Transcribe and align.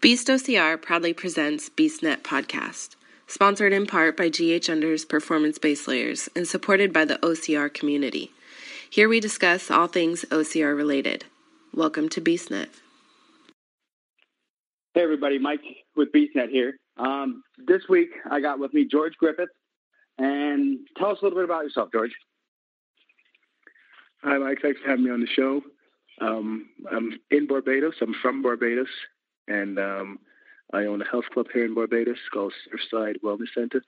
Beast 0.00 0.28
OCR 0.28 0.80
proudly 0.80 1.12
presents 1.12 1.68
BeastNet 1.68 2.22
Podcast, 2.22 2.96
sponsored 3.26 3.74
in 3.74 3.84
part 3.84 4.16
by 4.16 4.30
GH 4.30 4.70
Under's 4.70 5.04
Performance 5.04 5.58
Base 5.58 5.86
Layers 5.86 6.26
and 6.34 6.48
supported 6.48 6.90
by 6.90 7.04
the 7.04 7.16
OCR 7.16 7.70
community. 7.70 8.32
Here 8.88 9.10
we 9.10 9.20
discuss 9.20 9.70
all 9.70 9.88
things 9.88 10.24
OCR 10.30 10.74
related. 10.74 11.26
Welcome 11.74 12.08
to 12.10 12.20
BeastNet. 12.22 12.68
Hey 14.94 15.02
everybody, 15.02 15.38
Mike 15.38 15.60
with 15.94 16.10
BeastNet 16.12 16.48
here. 16.48 16.78
Um, 16.96 17.42
this 17.58 17.82
week 17.86 18.08
I 18.30 18.40
got 18.40 18.58
with 18.58 18.72
me 18.72 18.86
George 18.86 19.18
Griffith, 19.18 19.50
and 20.16 20.78
tell 20.96 21.10
us 21.10 21.18
a 21.20 21.24
little 21.26 21.38
bit 21.38 21.44
about 21.44 21.64
yourself, 21.64 21.90
George. 21.92 22.12
Hi, 24.22 24.38
Mike. 24.38 24.60
Thanks 24.62 24.80
for 24.80 24.88
having 24.88 25.04
me 25.04 25.10
on 25.10 25.20
the 25.20 25.26
show. 25.26 25.60
Um, 26.22 26.70
I'm 26.90 27.20
in 27.30 27.46
Barbados. 27.46 27.96
I'm 28.00 28.14
from 28.14 28.40
Barbados 28.40 28.88
and 29.50 29.78
um, 29.78 30.18
I 30.72 30.84
own 30.84 31.02
a 31.02 31.10
health 31.10 31.24
club 31.34 31.46
here 31.52 31.64
in 31.64 31.74
Barbados 31.74 32.18
called 32.32 32.54
Surfside 32.68 33.16
Wellness 33.22 33.52
Center. 33.54 33.82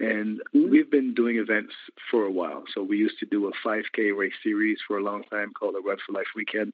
And 0.00 0.40
mm-hmm. 0.54 0.70
we've 0.70 0.90
been 0.90 1.14
doing 1.14 1.36
events 1.36 1.74
for 2.10 2.24
a 2.24 2.30
while. 2.30 2.64
So 2.74 2.82
we 2.82 2.96
used 2.96 3.18
to 3.20 3.26
do 3.26 3.46
a 3.46 3.68
5K 3.68 4.16
race 4.16 4.32
series 4.42 4.78
for 4.86 4.98
a 4.98 5.02
long 5.02 5.22
time 5.24 5.52
called 5.52 5.74
the 5.74 5.80
Run 5.80 5.98
for 6.04 6.12
Life 6.12 6.32
Weekend. 6.34 6.72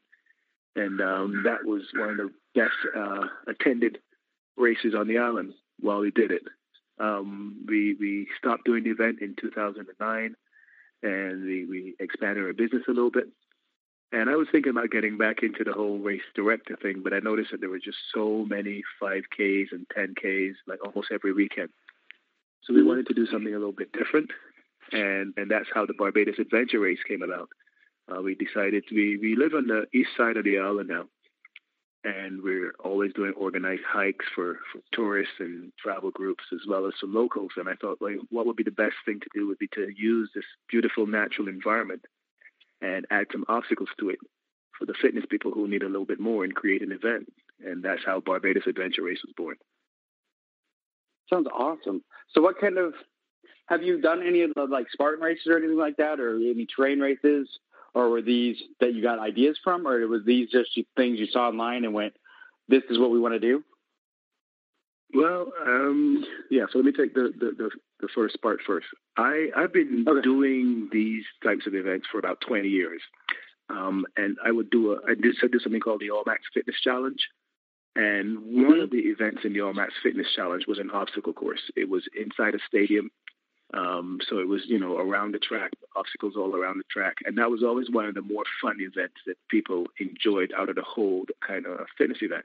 And 0.76 1.00
um, 1.00 1.42
that 1.44 1.64
was 1.64 1.82
one 1.94 2.10
of 2.10 2.16
the 2.16 2.30
best 2.54 2.72
uh, 2.96 3.26
attended 3.48 3.98
races 4.56 4.94
on 4.96 5.08
the 5.08 5.18
island 5.18 5.52
while 5.80 5.98
we 5.98 6.12
did 6.12 6.30
it. 6.30 6.42
Um, 7.00 7.64
we, 7.66 7.96
we 7.98 8.28
stopped 8.38 8.64
doing 8.64 8.84
the 8.84 8.90
event 8.90 9.18
in 9.20 9.34
2009 9.40 10.36
and 11.02 11.44
we, 11.44 11.64
we 11.64 11.96
expanded 11.98 12.44
our 12.44 12.52
business 12.52 12.82
a 12.86 12.92
little 12.92 13.10
bit. 13.10 13.28
And 14.12 14.28
I 14.28 14.34
was 14.34 14.48
thinking 14.50 14.70
about 14.70 14.90
getting 14.90 15.16
back 15.16 15.42
into 15.42 15.62
the 15.62 15.72
whole 15.72 15.98
race 15.98 16.22
director 16.34 16.76
thing, 16.82 17.00
but 17.02 17.12
I 17.12 17.20
noticed 17.20 17.52
that 17.52 17.60
there 17.60 17.70
were 17.70 17.78
just 17.78 17.98
so 18.12 18.44
many 18.48 18.82
5Ks 19.00 19.66
and 19.70 19.86
10Ks, 19.96 20.54
like 20.66 20.84
almost 20.84 21.08
every 21.12 21.32
weekend. 21.32 21.68
So 22.64 22.74
we 22.74 22.80
mm-hmm. 22.80 22.88
wanted 22.88 23.06
to 23.06 23.14
do 23.14 23.26
something 23.26 23.54
a 23.54 23.58
little 23.58 23.72
bit 23.72 23.92
different, 23.92 24.30
and 24.92 25.32
and 25.36 25.50
that's 25.50 25.68
how 25.72 25.86
the 25.86 25.94
Barbados 25.94 26.38
Adventure 26.38 26.80
Race 26.80 26.98
came 27.06 27.22
about. 27.22 27.48
Uh, 28.10 28.20
we 28.20 28.34
decided 28.34 28.84
we 28.90 29.16
we 29.16 29.36
live 29.36 29.54
on 29.54 29.66
the 29.68 29.86
east 29.94 30.10
side 30.16 30.36
of 30.36 30.44
the 30.44 30.58
island 30.58 30.88
now, 30.88 31.06
and 32.04 32.42
we're 32.42 32.72
always 32.84 33.12
doing 33.12 33.32
organized 33.36 33.82
hikes 33.86 34.26
for, 34.34 34.58
for 34.72 34.80
tourists 34.92 35.34
and 35.38 35.72
travel 35.78 36.10
groups 36.10 36.44
as 36.52 36.60
well 36.68 36.86
as 36.86 36.94
some 37.00 37.14
locals. 37.14 37.52
And 37.56 37.68
I 37.68 37.74
thought, 37.74 37.98
like, 38.00 38.16
what 38.30 38.46
would 38.46 38.56
be 38.56 38.62
the 38.62 38.70
best 38.70 38.96
thing 39.04 39.20
to 39.20 39.28
do 39.34 39.46
would 39.46 39.58
be 39.58 39.68
to 39.74 39.88
use 39.96 40.30
this 40.34 40.44
beautiful 40.68 41.06
natural 41.06 41.48
environment 41.48 42.04
and 42.80 43.06
add 43.10 43.26
some 43.32 43.44
obstacles 43.48 43.88
to 43.98 44.10
it 44.10 44.18
for 44.78 44.86
the 44.86 44.94
fitness 45.00 45.24
people 45.28 45.50
who 45.52 45.68
need 45.68 45.82
a 45.82 45.88
little 45.88 46.06
bit 46.06 46.20
more 46.20 46.44
and 46.44 46.54
create 46.54 46.82
an 46.82 46.92
event. 46.92 47.30
And 47.64 47.82
that's 47.82 48.04
how 48.04 48.20
Barbados 48.20 48.66
Adventure 48.66 49.02
Race 49.02 49.20
was 49.24 49.34
born. 49.36 49.56
Sounds 51.28 51.46
awesome. 51.52 52.02
So, 52.32 52.40
what 52.40 52.58
kind 52.58 52.78
of 52.78 52.94
have 53.66 53.82
you 53.82 54.00
done 54.00 54.26
any 54.26 54.42
of 54.42 54.52
the 54.54 54.64
like 54.64 54.86
Spartan 54.90 55.22
races 55.22 55.46
or 55.46 55.56
anything 55.56 55.78
like 55.78 55.96
that, 55.98 56.18
or 56.18 56.36
any 56.36 56.66
terrain 56.66 56.98
races, 56.98 57.48
or 57.94 58.08
were 58.08 58.22
these 58.22 58.56
that 58.80 58.94
you 58.94 59.02
got 59.02 59.18
ideas 59.18 59.58
from, 59.62 59.86
or 59.86 60.06
was 60.08 60.24
these 60.24 60.50
just 60.50 60.70
things 60.96 61.20
you 61.20 61.26
saw 61.26 61.48
online 61.48 61.84
and 61.84 61.94
went, 61.94 62.14
"This 62.68 62.82
is 62.90 62.98
what 62.98 63.10
we 63.10 63.20
want 63.20 63.34
to 63.34 63.40
do"? 63.40 63.62
Well, 65.14 65.52
um, 65.66 66.24
yeah. 66.50 66.64
So 66.70 66.78
let 66.78 66.84
me 66.84 66.92
take 66.92 67.14
the, 67.14 67.32
the, 67.38 67.52
the, 67.56 67.70
the, 68.00 68.08
first 68.14 68.40
part 68.42 68.60
first. 68.66 68.86
I, 69.16 69.48
I've 69.56 69.72
been 69.72 70.04
okay. 70.08 70.20
doing 70.22 70.88
these 70.92 71.24
types 71.42 71.66
of 71.66 71.74
events 71.74 72.06
for 72.10 72.18
about 72.18 72.40
20 72.46 72.68
years. 72.68 73.00
Um, 73.68 74.04
and 74.16 74.36
I 74.44 74.50
would 74.50 74.70
do 74.70 74.92
a, 74.92 74.96
I 75.08 75.14
did, 75.14 75.36
I 75.42 75.46
did 75.48 75.62
something 75.62 75.80
called 75.80 76.00
the 76.00 76.10
All 76.10 76.22
Max 76.26 76.42
Fitness 76.54 76.76
Challenge. 76.82 77.20
And 77.96 78.38
one 78.38 78.72
mm-hmm. 78.72 78.80
of 78.82 78.90
the 78.90 78.98
events 78.98 79.40
in 79.44 79.52
the 79.52 79.62
All 79.62 79.72
Max 79.72 79.94
Fitness 80.02 80.28
Challenge 80.34 80.64
was 80.68 80.78
an 80.78 80.90
obstacle 80.90 81.32
course. 81.32 81.60
It 81.76 81.88
was 81.88 82.04
inside 82.16 82.54
a 82.54 82.58
stadium. 82.66 83.10
Um, 83.72 84.18
so 84.28 84.38
it 84.38 84.48
was, 84.48 84.62
you 84.66 84.78
know, 84.78 84.96
around 84.96 85.32
the 85.32 85.38
track, 85.38 85.70
obstacles 85.94 86.34
all 86.36 86.56
around 86.56 86.78
the 86.78 86.84
track. 86.90 87.16
And 87.24 87.38
that 87.38 87.50
was 87.50 87.62
always 87.62 87.88
one 87.90 88.06
of 88.06 88.14
the 88.14 88.22
more 88.22 88.42
fun 88.60 88.76
events 88.80 89.16
that 89.26 89.36
people 89.48 89.86
enjoyed 89.98 90.52
out 90.56 90.68
of 90.68 90.76
the 90.76 90.82
whole 90.82 91.24
kind 91.46 91.66
of 91.66 91.86
fitness 91.96 92.18
event. 92.20 92.44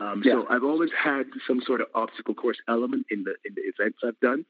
Um, 0.00 0.22
yeah. 0.24 0.32
So 0.32 0.46
I've 0.48 0.64
always 0.64 0.90
had 0.92 1.24
some 1.46 1.60
sort 1.64 1.80
of 1.80 1.88
obstacle 1.94 2.34
course 2.34 2.58
element 2.68 3.06
in 3.10 3.24
the 3.24 3.34
in 3.44 3.54
the 3.54 3.62
events 3.62 3.98
I've 4.04 4.18
done, 4.20 4.44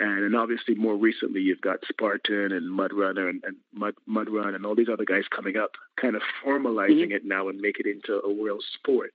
and, 0.00 0.24
and 0.24 0.36
obviously 0.36 0.74
more 0.74 0.96
recently 0.96 1.40
you've 1.40 1.60
got 1.60 1.78
Spartan 1.88 2.52
and 2.52 2.70
Mud 2.70 2.92
Runner 2.92 3.28
and, 3.28 3.42
and 3.44 3.56
Mud 3.72 3.94
Mud 4.06 4.28
Run 4.30 4.54
and 4.54 4.64
all 4.64 4.74
these 4.74 4.88
other 4.92 5.04
guys 5.04 5.24
coming 5.34 5.56
up, 5.56 5.72
kind 6.00 6.16
of 6.16 6.22
formalizing 6.44 7.04
mm-hmm. 7.04 7.12
it 7.12 7.24
now 7.24 7.48
and 7.48 7.60
make 7.60 7.78
it 7.78 7.86
into 7.86 8.20
a 8.24 8.32
world 8.32 8.64
sport. 8.74 9.12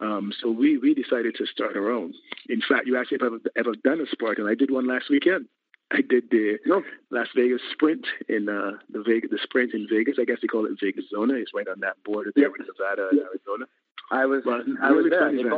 Um, 0.00 0.32
so 0.40 0.50
we 0.50 0.78
we 0.78 0.94
decided 0.94 1.34
to 1.36 1.46
start 1.46 1.76
our 1.76 1.90
own. 1.90 2.14
In 2.48 2.62
fact, 2.66 2.86
you 2.86 2.96
asked 2.96 3.12
if 3.12 3.22
I've 3.22 3.40
ever, 3.56 3.74
done 3.84 4.00
a 4.00 4.06
Spartan. 4.10 4.46
I 4.46 4.54
did 4.54 4.70
one 4.70 4.86
last 4.86 5.10
weekend. 5.10 5.46
I 5.92 6.00
did 6.08 6.30
the 6.30 6.58
no. 6.64 6.82
Las 7.10 7.28
Vegas 7.36 7.60
Sprint 7.72 8.06
in 8.28 8.48
uh, 8.48 8.78
the 8.88 9.02
Vegas 9.06 9.30
the 9.30 9.38
Sprint 9.42 9.74
in 9.74 9.86
Vegas. 9.90 10.16
I 10.18 10.24
guess 10.24 10.38
they 10.40 10.48
call 10.48 10.64
it 10.64 10.78
Vegas 10.80 11.04
Zona. 11.10 11.34
It's 11.34 11.52
right 11.54 11.68
on 11.68 11.80
that 11.80 12.02
border 12.04 12.32
there 12.34 12.44
yep. 12.44 12.52
with 12.56 12.66
Nevada 12.66 13.08
and 13.10 13.20
Arizona. 13.20 13.66
I 14.10 14.26
was 14.26 14.42
but 14.44 14.62
I 14.82 14.90
was 14.90 15.06
there. 15.08 15.28
In 15.28 15.52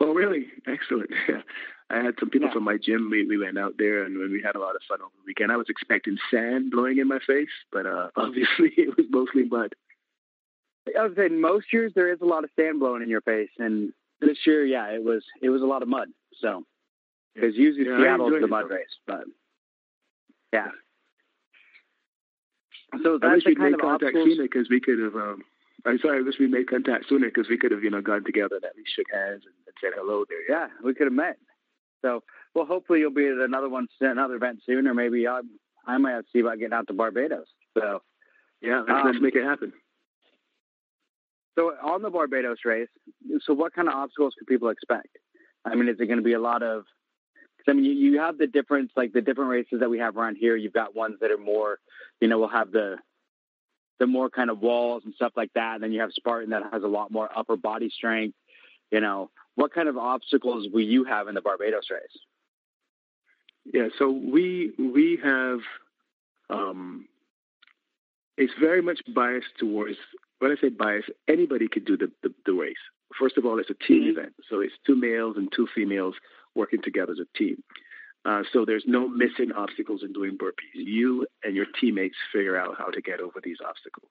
Oh, 0.00 0.12
really? 0.12 0.46
Excellent. 0.66 1.10
Yeah. 1.28 1.42
I 1.90 2.02
had 2.02 2.14
some 2.18 2.30
people 2.30 2.48
yeah. 2.48 2.54
from 2.54 2.64
my 2.64 2.76
gym. 2.76 3.08
We, 3.10 3.26
we 3.26 3.38
went 3.38 3.58
out 3.58 3.74
there 3.78 4.04
and 4.04 4.18
we 4.18 4.42
had 4.42 4.56
a 4.56 4.58
lot 4.58 4.74
of 4.74 4.82
fun 4.88 5.00
over 5.00 5.12
the 5.16 5.26
weekend. 5.26 5.52
I 5.52 5.56
was 5.56 5.66
expecting 5.68 6.16
sand 6.30 6.70
blowing 6.70 6.98
in 6.98 7.06
my 7.06 7.18
face, 7.26 7.52
but 7.70 7.86
uh, 7.86 8.08
obviously 8.16 8.72
it 8.76 8.96
was 8.96 9.06
mostly 9.10 9.44
mud. 9.44 9.74
I 10.98 11.02
was 11.04 11.12
saying 11.16 11.40
most 11.40 11.72
years 11.72 11.92
there 11.94 12.12
is 12.12 12.20
a 12.20 12.24
lot 12.24 12.44
of 12.44 12.50
sand 12.58 12.80
blowing 12.80 13.02
in 13.02 13.08
your 13.08 13.20
face, 13.20 13.50
and 13.58 13.92
this 14.20 14.38
year, 14.46 14.64
yeah, 14.64 14.86
it 14.88 15.04
was 15.04 15.22
it 15.40 15.48
was 15.48 15.62
a 15.62 15.66
lot 15.66 15.82
of 15.82 15.88
mud. 15.88 16.08
So 16.40 16.64
because 17.34 17.54
usually 17.56 17.86
yeah, 17.86 18.02
Seattle's 18.02 18.32
the 18.40 18.48
mud 18.48 18.68
race, 18.68 18.86
but 19.06 19.24
yeah. 20.52 20.68
So 23.04 23.18
that's 23.20 23.30
I 23.30 23.34
wish 23.34 23.44
kind 23.44 23.58
made 23.58 23.80
contact 23.80 24.14
sooner 24.14 24.42
because 24.42 24.68
we 24.68 24.80
could 24.80 24.98
have 24.98 25.14
um, 25.14 25.44
I'm 25.84 25.98
sorry, 25.98 26.18
I 26.18 26.22
wish 26.22 26.36
we 26.38 26.46
made 26.46 26.70
contact 26.70 27.08
sooner 27.08 27.26
because 27.26 27.48
we 27.48 27.58
could 27.58 27.72
have, 27.72 27.82
you 27.82 27.90
know, 27.90 28.00
gone 28.00 28.24
together 28.24 28.56
and 28.56 28.64
at 28.64 28.76
least 28.76 28.92
shook 28.94 29.06
hands 29.12 29.42
and, 29.44 29.54
and 29.66 29.74
said 29.80 29.90
hello 29.96 30.24
there. 30.28 30.48
Yeah, 30.48 30.68
we 30.84 30.94
could 30.94 31.06
have 31.06 31.12
met. 31.12 31.38
So, 32.02 32.22
well, 32.54 32.66
hopefully 32.66 33.00
you'll 33.00 33.10
be 33.10 33.26
at 33.26 33.38
another 33.38 33.68
one, 33.68 33.88
another 34.00 34.36
event 34.36 34.60
soon, 34.64 34.86
or 34.86 34.94
maybe 34.94 35.26
I, 35.26 35.40
I 35.86 35.98
might 35.98 36.12
have 36.12 36.24
to 36.24 36.30
see 36.32 36.40
about 36.40 36.58
getting 36.58 36.72
out 36.72 36.86
to 36.88 36.92
Barbados. 36.92 37.46
So, 37.74 38.02
yeah, 38.60 38.80
let's, 38.86 38.90
um, 38.90 39.06
let's 39.06 39.20
make 39.20 39.34
it 39.34 39.44
happen. 39.44 39.72
So, 41.58 41.72
on 41.82 42.02
the 42.02 42.10
Barbados 42.10 42.58
race, 42.64 42.88
so 43.44 43.52
what 43.52 43.74
kind 43.74 43.88
of 43.88 43.94
obstacles 43.94 44.34
could 44.38 44.46
people 44.46 44.68
expect? 44.68 45.18
I 45.64 45.74
mean, 45.74 45.88
is 45.88 45.96
it 46.00 46.06
going 46.06 46.18
to 46.18 46.24
be 46.24 46.32
a 46.32 46.40
lot 46.40 46.62
of? 46.62 46.84
I 47.68 47.72
mean, 47.72 47.84
you, 47.84 47.92
you 47.92 48.20
have 48.20 48.38
the 48.38 48.48
difference, 48.48 48.90
like 48.96 49.12
the 49.12 49.20
different 49.20 49.50
races 49.50 49.80
that 49.80 49.90
we 49.90 49.98
have 49.98 50.16
around 50.16 50.36
here. 50.36 50.56
You've 50.56 50.72
got 50.72 50.96
ones 50.96 51.18
that 51.20 51.30
are 51.30 51.38
more, 51.38 51.78
you 52.20 52.26
know, 52.26 52.38
we'll 52.38 52.48
have 52.48 52.72
the 52.72 52.96
the 54.02 54.06
more 54.08 54.28
kind 54.28 54.50
of 54.50 54.58
walls 54.58 55.04
and 55.04 55.14
stuff 55.14 55.32
like 55.36 55.52
that. 55.54 55.76
And 55.76 55.84
then 55.84 55.92
you 55.92 56.00
have 56.00 56.10
Spartan 56.12 56.50
that 56.50 56.64
has 56.72 56.82
a 56.82 56.88
lot 56.88 57.12
more 57.12 57.28
upper 57.38 57.56
body 57.56 57.88
strength. 57.88 58.36
You 58.90 59.00
know, 59.00 59.30
what 59.54 59.72
kind 59.72 59.88
of 59.88 59.96
obstacles 59.96 60.66
will 60.72 60.82
you 60.82 61.04
have 61.04 61.28
in 61.28 61.36
the 61.36 61.40
Barbados 61.40 61.86
race? 61.88 62.18
Yeah, 63.72 63.90
so 64.00 64.10
we 64.10 64.72
we 64.76 65.20
have 65.22 65.60
um, 66.50 67.06
it's 68.36 68.52
very 68.58 68.82
much 68.82 69.00
biased 69.14 69.56
towards 69.56 69.98
when 70.40 70.50
I 70.50 70.56
say 70.60 70.70
biased, 70.70 71.10
anybody 71.28 71.68
could 71.68 71.84
do 71.84 71.96
the, 71.96 72.10
the, 72.24 72.34
the 72.44 72.52
race. 72.52 72.74
First 73.16 73.38
of 73.38 73.46
all, 73.46 73.60
it's 73.60 73.70
a 73.70 73.74
team 73.74 74.02
mm-hmm. 74.02 74.18
event, 74.18 74.32
so 74.50 74.58
it's 74.58 74.74
two 74.84 74.96
males 74.96 75.36
and 75.36 75.48
two 75.54 75.68
females 75.72 76.16
working 76.56 76.82
together 76.82 77.12
as 77.12 77.20
a 77.20 77.38
team. 77.38 77.62
Uh, 78.24 78.42
so 78.52 78.64
there's 78.64 78.84
no 78.86 79.08
missing 79.08 79.50
obstacles 79.56 80.02
in 80.02 80.12
doing 80.12 80.38
burpees. 80.38 80.74
You 80.74 81.26
and 81.42 81.56
your 81.56 81.66
teammates 81.80 82.16
figure 82.32 82.56
out 82.56 82.76
how 82.78 82.90
to 82.90 83.00
get 83.00 83.20
over 83.20 83.40
these 83.42 83.58
obstacles. 83.66 84.10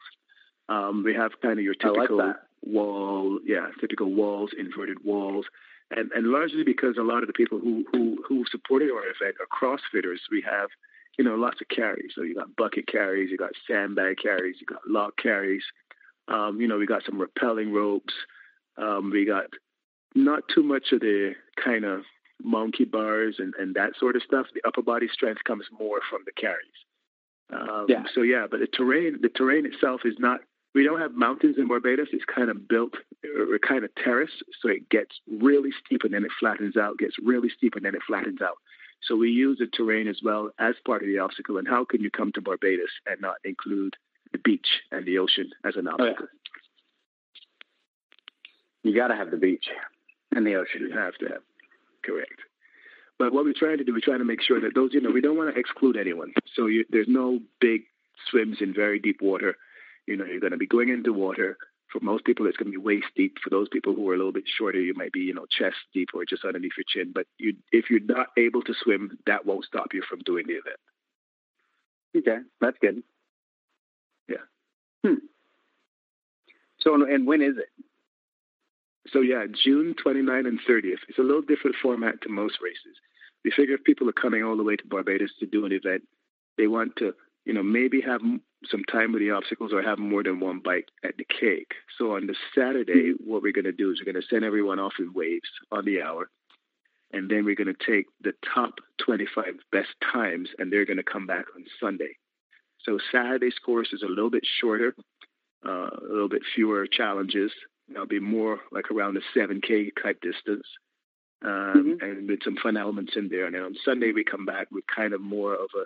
Um, 0.68 1.04
we 1.04 1.14
have 1.14 1.32
kind 1.42 1.60
of 1.60 1.66
your 1.66 1.74
typical 1.74 2.18
like 2.18 2.36
wall, 2.64 3.40
yeah, 3.46 3.68
typical 3.80 4.14
walls, 4.14 4.52
inverted 4.58 5.04
walls, 5.04 5.46
and 5.92 6.12
and 6.12 6.28
largely 6.28 6.64
because 6.64 6.98
a 6.98 7.04
lot 7.04 7.24
of 7.24 7.28
the 7.28 7.34
people 7.34 7.60
who 7.60 7.86
who 7.92 8.24
who 8.28 8.46
supported 8.50 8.90
our 8.92 9.04
event 9.04 9.36
are 9.40 9.48
CrossFitters. 9.48 10.20
We 10.30 10.42
have 10.50 10.70
you 11.18 11.24
know 11.24 11.36
lots 11.36 11.62
of 11.62 11.68
carries. 11.70 12.12
So 12.16 12.24
you 12.24 12.36
got 12.36 12.56
bucket 12.56 12.88
carries, 12.88 13.32
you 13.32 13.38
got 13.38 13.52
sandbag 13.68 14.18
carries, 14.22 14.58
you 14.60 14.66
got 14.66 14.82
log 14.88 15.14
carries. 15.18 15.64
Um, 16.28 16.60
you 16.60 16.68
know 16.68 16.78
we 16.78 16.86
got 16.86 17.04
some 17.06 17.20
rappelling 17.20 17.74
ropes. 17.74 18.14
Um, 18.78 19.10
we 19.12 19.26
got 19.26 19.46
not 20.16 20.44
too 20.54 20.64
much 20.64 20.92
of 20.92 21.00
the 21.00 21.34
kind 21.64 21.86
of 21.86 22.04
monkey 22.44 22.86
bars 22.86 23.36
and, 23.40 23.54
and 23.60 23.76
that 23.76 23.92
sort 24.00 24.16
of 24.16 24.24
stuff. 24.24 24.48
The 24.54 24.62
upper 24.68 24.82
body 24.82 25.08
strength 25.12 25.44
comes 25.44 25.66
more 25.78 26.00
from 26.10 26.22
the 26.26 26.32
carries. 26.32 26.68
Um, 27.52 27.86
yeah. 27.90 28.04
So 28.14 28.22
yeah, 28.22 28.48
but 28.50 28.60
the 28.60 28.68
terrain, 28.68 29.20
the 29.22 29.30
terrain 29.30 29.66
itself 29.66 30.02
is 30.06 30.16
not. 30.20 30.42
We 30.74 30.84
don't 30.86 31.02
have 31.02 31.14
mountains 31.14 31.58
in 31.58 31.68
Barbados. 31.68 32.08
It's 32.14 32.24
kind 32.34 32.50
of 32.50 32.68
built 32.68 32.94
or 33.26 33.60
kind 33.60 33.84
of 33.84 33.94
terrace, 33.96 34.32
so 34.62 34.70
it 34.70 34.88
gets 34.90 35.20
really 35.30 35.72
steep 35.86 36.04
and 36.06 36.14
then 36.14 36.24
it 36.24 36.32
flattens 36.40 36.78
out. 36.78 36.98
Gets 36.98 37.16
really 37.22 37.50
steep 37.50 37.76
and 37.76 37.84
then 37.84 37.94
it 37.94 38.02
flattens 38.08 38.42
out. 38.42 38.56
So 39.04 39.16
we 39.16 39.32
use 39.32 39.58
the 39.60 39.68
terrain 39.68 40.08
as 40.08 40.22
well 40.24 40.52
as 40.60 40.76
part 40.86 41.02
of 41.02 41.08
the 41.08 41.20
obstacle. 41.20 41.58
And 41.58 41.68
how 41.68 41.84
can 41.84 42.02
you 42.02 42.10
come 42.10 42.32
to 42.34 42.42
Barbados 42.42 42.92
and 43.06 43.20
not 43.20 43.36
include 43.44 43.96
the 44.32 44.38
beach 44.38 44.68
and 44.92 45.06
the 45.06 45.18
ocean 45.18 45.50
as 45.66 45.76
an 45.76 45.88
obstacle? 45.88 46.16
Oh, 46.22 46.28
yeah. 48.84 48.92
You 48.92 48.96
got 48.96 49.08
to 49.08 49.16
have 49.16 49.32
the 49.32 49.38
beach 49.38 49.66
and 50.34 50.46
the 50.46 50.56
ocean. 50.56 50.88
You 50.90 50.98
have 50.98 51.16
to 51.16 51.26
have. 51.28 51.42
Correct. 52.04 52.40
But 53.20 53.34
what 53.34 53.46
we're 53.46 53.54
trying 53.54 53.78
to 53.78 53.84
do, 53.84 53.94
we're 53.94 54.00
trying 54.00 54.20
to 54.20 54.26
make 54.26 54.42
sure 54.42 54.60
that 54.62 54.74
those, 54.74 54.94
you 54.94 55.02
know, 55.02 55.12
we 55.12 55.22
don't 55.22 55.38
want 55.38 55.54
to 55.54 55.60
exclude 55.60 55.96
anyone. 55.96 56.34
So 56.56 56.66
you, 56.66 56.86
there's 56.90 57.08
no 57.08 57.40
big 57.60 57.84
swims 58.30 58.58
in 58.62 58.74
very 58.74 59.00
deep 59.00 59.22
water. 59.22 59.58
You 60.08 60.18
know, 60.18 60.26
you're 60.26 60.40
going 60.40 60.52
to 60.52 60.58
be 60.58 60.68
going 60.68 60.90
into 60.90 61.14
water. 61.14 61.58
For 61.92 62.00
most 62.00 62.26
people, 62.26 62.48
it's 62.48 62.58
going 62.58 62.72
to 62.72 62.80
be 62.80 62.84
waist 62.84 63.08
deep. 63.16 63.38
For 63.44 63.50
those 63.50 63.68
people 63.70 63.94
who 63.94 64.10
are 64.10 64.16
a 64.16 64.18
little 64.18 64.32
bit 64.32 64.46
shorter, 64.48 64.80
you 64.80 64.94
might 64.96 65.12
be, 65.12 65.20
you 65.20 65.34
know, 65.34 65.46
chest 65.46 65.76
deep 65.94 66.10
or 66.14 66.26
just 66.26 66.46
underneath 66.46 66.72
your 66.78 66.86
chin. 66.88 67.12
But 67.14 67.28
you, 67.38 67.56
if 67.72 67.90
you're 67.90 68.00
not 68.00 68.28
able 68.38 68.64
to 68.64 68.74
swim, 68.82 69.20
that 69.28 69.46
won't 69.46 69.66
stop 69.66 69.94
you 69.94 70.02
from 70.10 70.20
doing 70.20 70.46
the 70.48 70.54
event. 70.54 70.78
Okay, 72.18 72.38
that's 72.60 72.78
good. 72.80 73.04
Yeah. 74.28 74.38
Hmm. 75.06 75.16
So, 76.80 76.96
and 76.96 77.28
when 77.28 77.42
is 77.42 77.58
it? 77.58 77.70
So 79.12 79.22
yeah, 79.22 79.46
June 79.52 79.96
29 80.02 80.46
and 80.46 80.60
30th. 80.68 81.00
It's 81.10 81.20
a 81.20 81.24
little 81.24 81.42
different 81.42 81.76
format 81.82 82.22
to 82.22 82.30
most 82.30 82.60
races. 82.62 82.98
We 83.44 83.52
figure 83.52 83.76
if 83.76 83.84
people 83.84 84.08
are 84.10 84.14
coming 84.14 84.44
all 84.44 84.56
the 84.56 84.64
way 84.64 84.76
to 84.76 84.88
Barbados 84.88 85.32
to 85.40 85.46
do 85.46 85.66
an 85.66 85.72
event, 85.72 86.04
they 86.58 86.68
want 86.68 86.96
to, 86.98 87.14
you 87.46 87.54
know, 87.54 87.64
maybe 87.64 88.02
have 88.02 88.22
some 88.70 88.84
time 88.86 89.12
with 89.12 89.22
the 89.22 89.32
obstacles 89.32 89.74
or 89.74 89.82
have 89.82 89.98
more 89.98 90.24
than 90.24 90.40
one 90.40 90.60
bite 90.60 90.90
at 91.04 91.18
the 91.18 91.26
cake. 91.26 91.74
So 91.98 92.16
on 92.16 92.28
the 92.28 92.36
Saturday, 92.56 93.14
mm-hmm. 93.14 93.30
what 93.30 93.42
we're 93.42 93.52
going 93.52 93.66
to 93.66 93.72
do 93.72 93.92
is 93.92 94.00
we're 94.00 94.12
going 94.12 94.22
to 94.22 94.28
send 94.28 94.46
everyone 94.46 94.80
off 94.80 94.94
in 95.00 95.12
waves 95.14 95.50
on 95.72 95.86
the 95.86 96.02
hour. 96.02 96.30
And 97.14 97.30
then 97.30 97.44
we're 97.44 97.56
going 97.56 97.74
to 97.76 97.86
take 97.86 98.06
the 98.22 98.34
top 98.54 98.76
25 99.06 99.46
best 99.72 99.90
times 100.14 100.50
and 100.58 100.72
they're 100.72 100.86
going 100.86 100.98
to 100.98 101.04
come 101.04 101.28
back 101.28 101.46
on 101.56 101.66
Sunday. 101.80 102.16
So 102.86 103.00
Saturday's 103.12 103.60
course 103.64 103.90
is 103.92 104.02
a 104.02 104.08
little 104.08 104.30
bit 104.30 104.46
shorter, 104.60 104.96
uh, 105.66 105.90
a 105.90 106.08
little 106.08 106.30
bit 106.30 106.42
fewer 106.56 106.88
challenges. 106.88 107.52
There'll 107.94 108.08
be 108.08 108.20
more 108.20 108.60
like 108.72 108.92
around 108.92 109.16
the 109.16 109.22
7K 109.36 109.92
type 110.02 110.22
distance 110.22 110.66
um, 111.44 111.50
mm-hmm. 112.00 112.06
and 112.06 112.30
with 112.30 112.40
some 112.44 112.56
fun 112.62 112.78
elements 112.78 113.14
in 113.16 113.30
there. 113.30 113.46
And 113.46 113.56
then 113.56 113.64
on 113.64 113.76
Sunday, 113.84 114.12
we 114.12 114.24
come 114.24 114.46
back 114.46 114.68
with 114.72 114.84
kind 114.94 115.14
of 115.14 115.22
more 115.22 115.54
of 115.54 115.70
a 115.76 115.86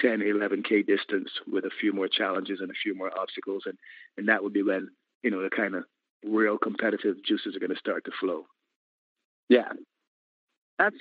10, 0.00 0.20
11K 0.20 0.86
distance 0.86 1.30
with 1.46 1.64
a 1.64 1.70
few 1.80 1.92
more 1.92 2.08
challenges 2.08 2.60
and 2.60 2.70
a 2.70 2.80
few 2.82 2.94
more 2.94 3.16
obstacles. 3.18 3.64
And, 3.66 3.76
and 4.16 4.28
that 4.28 4.42
would 4.42 4.52
be 4.52 4.62
when, 4.62 4.88
you 5.22 5.30
know, 5.30 5.42
the 5.42 5.50
kind 5.50 5.74
of 5.74 5.84
real 6.24 6.58
competitive 6.58 7.16
juices 7.24 7.54
are 7.54 7.60
going 7.60 7.72
to 7.72 7.78
start 7.78 8.04
to 8.06 8.10
flow. 8.18 8.46
Yeah. 9.48 9.72
That's, 10.78 10.96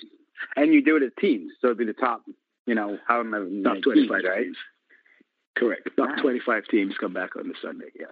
and 0.56 0.74
you 0.74 0.84
do 0.84 0.98
it 0.98 1.04
as 1.04 1.12
teams. 1.20 1.54
So 1.62 1.68
it'd 1.68 1.78
be 1.78 1.86
the 1.86 1.94
top, 1.94 2.24
you 2.68 2.76
know, 2.76 2.98
how 3.08 3.24
many 3.24 3.64
top 3.64 3.78
25 3.82 4.08
teams, 4.08 4.26
right? 4.28 4.46
Correct. 5.58 5.90
Top 5.98 6.10
nice. 6.10 6.22
25 6.22 6.64
teams 6.70 6.94
come 7.00 7.14
back 7.14 7.36
on 7.38 7.48
the 7.48 7.56
Sunday. 7.62 7.92
Yeah. 7.98 8.08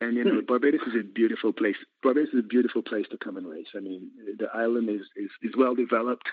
And 0.00 0.16
you 0.16 0.24
know, 0.24 0.40
hmm. 0.40 0.46
Barbados 0.46 0.80
is 0.86 0.94
a 1.00 1.02
beautiful 1.02 1.52
place. 1.52 1.76
Barbados 2.02 2.28
is 2.32 2.40
a 2.40 2.46
beautiful 2.46 2.82
place 2.82 3.06
to 3.10 3.18
come 3.18 3.36
and 3.36 3.46
race. 3.46 3.66
I 3.76 3.80
mean, 3.80 4.10
the 4.38 4.48
island 4.54 4.88
is 4.88 5.02
is, 5.16 5.30
is 5.42 5.56
well 5.56 5.74
developed, 5.74 6.28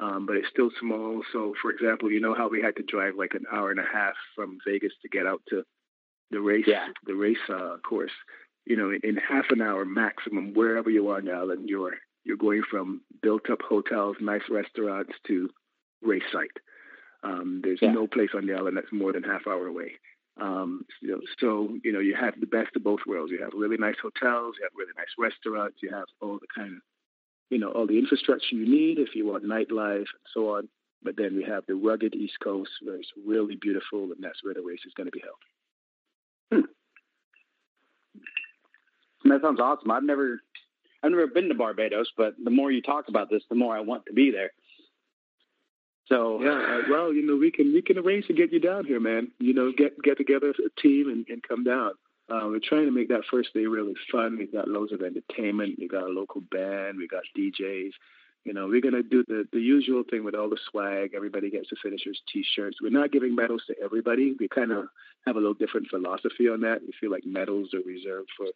um, 0.00 0.26
but 0.26 0.36
it's 0.36 0.48
still 0.48 0.70
small. 0.80 1.22
So, 1.32 1.54
for 1.60 1.70
example, 1.70 2.10
you 2.10 2.20
know 2.20 2.34
how 2.34 2.48
we 2.48 2.62
had 2.62 2.76
to 2.76 2.82
drive 2.82 3.14
like 3.16 3.34
an 3.34 3.44
hour 3.52 3.70
and 3.70 3.80
a 3.80 3.84
half 3.90 4.14
from 4.34 4.58
Vegas 4.66 4.92
to 5.02 5.08
get 5.08 5.26
out 5.26 5.42
to 5.50 5.64
the 6.30 6.40
race, 6.40 6.64
yeah. 6.66 6.88
the 7.06 7.14
race 7.14 7.36
uh, 7.50 7.76
course. 7.86 8.12
You 8.64 8.76
know, 8.76 8.90
in, 8.90 9.00
in 9.04 9.16
half 9.16 9.46
an 9.50 9.60
hour 9.60 9.84
maximum, 9.84 10.54
wherever 10.54 10.88
you 10.88 11.10
are 11.10 11.18
on 11.18 11.26
the 11.26 11.32
island, 11.32 11.68
you're 11.68 11.94
you're 12.24 12.38
going 12.38 12.62
from 12.70 13.02
built-up 13.22 13.60
hotels, 13.60 14.16
nice 14.18 14.48
restaurants 14.48 15.12
to 15.26 15.50
race 16.02 16.22
site. 16.32 16.56
Um, 17.22 17.60
there's 17.62 17.80
yeah. 17.82 17.92
no 17.92 18.06
place 18.06 18.30
on 18.34 18.46
the 18.46 18.54
island 18.54 18.76
that's 18.76 18.92
more 18.92 19.12
than 19.12 19.22
half 19.22 19.46
hour 19.46 19.66
away. 19.66 19.92
Um, 20.40 20.84
you 21.00 21.12
know, 21.12 21.20
so 21.38 21.76
you 21.84 21.92
know 21.92 22.00
you 22.00 22.16
have 22.16 22.38
the 22.40 22.46
best 22.46 22.74
of 22.74 22.82
both 22.82 23.00
worlds. 23.06 23.30
You 23.30 23.40
have 23.42 23.52
really 23.54 23.76
nice 23.76 23.96
hotels, 24.02 24.56
you 24.58 24.64
have 24.64 24.72
really 24.76 24.92
nice 24.96 25.06
restaurants, 25.18 25.78
you 25.80 25.90
have 25.90 26.06
all 26.20 26.38
the 26.40 26.48
kind 26.54 26.76
of 26.76 26.82
you 27.50 27.58
know 27.58 27.70
all 27.70 27.86
the 27.86 27.98
infrastructure 27.98 28.56
you 28.56 28.68
need 28.68 28.98
if 28.98 29.14
you 29.14 29.26
want 29.26 29.44
nightlife 29.44 29.98
and 29.98 30.26
so 30.32 30.56
on. 30.56 30.68
But 31.04 31.16
then 31.16 31.36
we 31.36 31.44
have 31.44 31.64
the 31.66 31.74
rugged 31.74 32.14
East 32.14 32.38
Coast 32.42 32.70
where 32.82 32.96
it's 32.96 33.12
really 33.26 33.56
beautiful, 33.56 34.04
and 34.04 34.16
that's 34.20 34.42
where 34.42 34.54
the 34.54 34.62
race 34.62 34.80
is 34.86 34.94
going 34.94 35.06
to 35.06 35.12
be 35.12 35.22
held. 35.22 36.64
Hmm. 36.64 36.70
That 39.28 39.42
sounds 39.42 39.60
awesome. 39.60 39.90
I've 39.90 40.02
never, 40.02 40.40
I've 41.02 41.10
never 41.10 41.26
been 41.26 41.48
to 41.48 41.54
Barbados, 41.54 42.10
but 42.16 42.34
the 42.42 42.50
more 42.50 42.70
you 42.70 42.80
talk 42.80 43.08
about 43.08 43.28
this, 43.30 43.42
the 43.48 43.54
more 43.54 43.76
I 43.76 43.80
want 43.80 44.06
to 44.06 44.14
be 44.14 44.30
there. 44.30 44.52
So 46.06 46.40
yeah, 46.42 46.50
uh, 46.50 46.82
well, 46.90 47.12
you 47.12 47.26
know, 47.26 47.36
we 47.36 47.50
can 47.50 47.72
we 47.72 47.80
can 47.80 47.98
arrange 47.98 48.26
to 48.26 48.34
get 48.34 48.52
you 48.52 48.60
down 48.60 48.84
here, 48.84 49.00
man. 49.00 49.30
You 49.38 49.54
know, 49.54 49.72
get 49.76 50.00
get 50.02 50.18
together 50.18 50.50
as 50.50 50.56
a 50.58 50.80
team 50.80 51.08
and, 51.08 51.24
and 51.28 51.42
come 51.42 51.64
down. 51.64 51.92
Uh, 52.28 52.46
we're 52.48 52.60
trying 52.62 52.86
to 52.86 52.90
make 52.90 53.08
that 53.08 53.22
first 53.30 53.52
day 53.54 53.66
really 53.66 53.94
fun. 54.10 54.38
We've 54.38 54.52
got 54.52 54.68
loads 54.68 54.92
of 54.92 55.02
entertainment. 55.02 55.76
We 55.78 55.88
got 55.88 56.04
a 56.04 56.08
local 56.08 56.42
band. 56.50 56.98
We 56.98 57.06
got 57.06 57.22
DJs. 57.36 57.90
You 58.44 58.52
know, 58.52 58.66
we're 58.66 58.82
gonna 58.82 59.02
do 59.02 59.24
the 59.26 59.44
the 59.52 59.60
usual 59.60 60.02
thing 60.10 60.24
with 60.24 60.34
all 60.34 60.50
the 60.50 60.58
swag. 60.70 61.12
Everybody 61.14 61.50
gets 61.50 61.70
the 61.70 61.76
finishers 61.82 62.20
T-shirts. 62.30 62.78
We're 62.82 62.90
not 62.90 63.10
giving 63.10 63.34
medals 63.34 63.62
to 63.68 63.74
everybody. 63.82 64.36
We 64.38 64.48
kind 64.48 64.72
of 64.72 64.86
have 65.26 65.36
a 65.36 65.38
little 65.38 65.54
different 65.54 65.88
philosophy 65.88 66.48
on 66.50 66.60
that. 66.60 66.82
We 66.82 66.92
feel 67.00 67.10
like 67.10 67.24
medals 67.24 67.72
are 67.72 67.80
reserved 67.86 68.28
for 68.36 68.46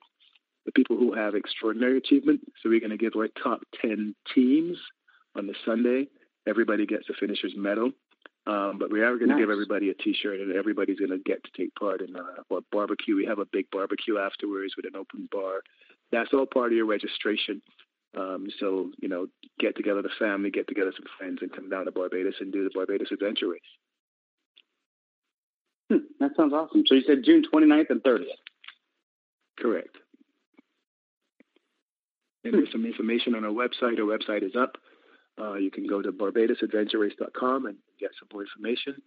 the 0.66 0.72
people 0.72 0.98
who 0.98 1.14
have 1.14 1.34
extraordinary 1.34 1.96
achievement. 1.96 2.40
So 2.62 2.68
we're 2.68 2.80
gonna 2.80 2.98
give 2.98 3.16
our 3.16 3.28
top 3.42 3.62
ten 3.80 4.14
teams 4.34 4.76
on 5.34 5.46
the 5.46 5.54
Sunday 5.64 6.08
everybody 6.48 6.86
gets 6.86 7.08
a 7.08 7.14
finisher's 7.14 7.54
medal. 7.56 7.92
Um, 8.46 8.78
but 8.78 8.90
we 8.90 9.02
are 9.02 9.16
going 9.16 9.28
nice. 9.28 9.36
to 9.36 9.42
give 9.42 9.50
everybody 9.50 9.90
a 9.90 9.94
T-shirt, 9.94 10.40
and 10.40 10.56
everybody's 10.56 10.98
going 10.98 11.10
to 11.10 11.18
get 11.18 11.44
to 11.44 11.50
take 11.54 11.74
part 11.74 12.00
in 12.00 12.16
uh, 12.16 12.56
a 12.56 12.60
barbecue. 12.72 13.14
We 13.14 13.26
have 13.26 13.38
a 13.38 13.44
big 13.44 13.70
barbecue 13.70 14.16
afterwards 14.16 14.72
with 14.74 14.86
an 14.86 14.96
open 14.96 15.28
bar. 15.30 15.60
That's 16.12 16.30
all 16.32 16.46
part 16.46 16.72
of 16.72 16.76
your 16.76 16.86
registration. 16.86 17.60
Um, 18.16 18.46
so 18.58 18.90
you 18.98 19.08
know, 19.08 19.26
get 19.60 19.76
together 19.76 20.00
the 20.00 20.08
family, 20.18 20.50
get 20.50 20.66
together 20.66 20.92
some 20.96 21.04
friends, 21.18 21.40
and 21.42 21.52
come 21.52 21.68
down 21.68 21.84
to 21.84 21.92
Barbados 21.92 22.36
and 22.40 22.50
do 22.50 22.64
the 22.64 22.70
Barbados 22.74 23.08
Adventure 23.12 23.50
Race. 23.50 23.60
Hmm, 25.90 26.06
that 26.18 26.30
sounds 26.34 26.54
awesome. 26.54 26.84
So 26.86 26.94
you 26.94 27.02
said 27.06 27.24
June 27.24 27.44
29th 27.52 27.90
and 27.90 28.02
30th. 28.02 28.24
Correct. 29.58 29.96
And 32.44 32.54
there's 32.54 32.72
some 32.72 32.86
information 32.86 33.34
on 33.34 33.44
our 33.44 33.50
website. 33.50 33.98
Our 33.98 34.18
website 34.18 34.42
is 34.42 34.56
up. 34.56 34.78
Uh, 35.40 35.54
you 35.54 35.70
can 35.70 35.86
go 35.86 36.02
to 36.02 36.10
barbadosadventurerace.com 36.10 37.66
and 37.66 37.76
get 38.00 38.10
some 38.18 38.28
more 38.32 38.42
information. 38.42 39.00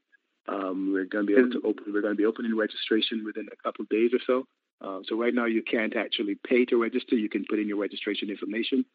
Um, 0.48 0.92
we're 0.94 1.06
going 1.06 1.28
to 1.28 1.34
be 1.34 1.40
able 1.40 1.52
to 1.52 1.62
open. 1.68 1.86
We're 1.94 2.02
going 2.02 2.14
to 2.14 2.18
be 2.18 2.26
opening 2.26 2.56
registration 2.58 3.24
within 3.26 3.48
a 3.52 3.64
couple 3.64 3.84
of 3.84 3.90
days 3.90 4.12
or 4.14 4.20
so. 4.26 4.46
Um, 4.86 5.04
so 5.08 5.16
right 5.16 5.34
now 5.34 5.46
you 5.46 5.62
can't 5.62 5.96
actually 5.96 6.36
pay 6.48 6.66
to 6.66 6.82
register. 6.82 7.16
You 7.16 7.30
can 7.30 7.46
put 7.48 7.60
in 7.60 7.68
your 7.68 7.78
registration 7.78 8.30
information. 8.30 8.86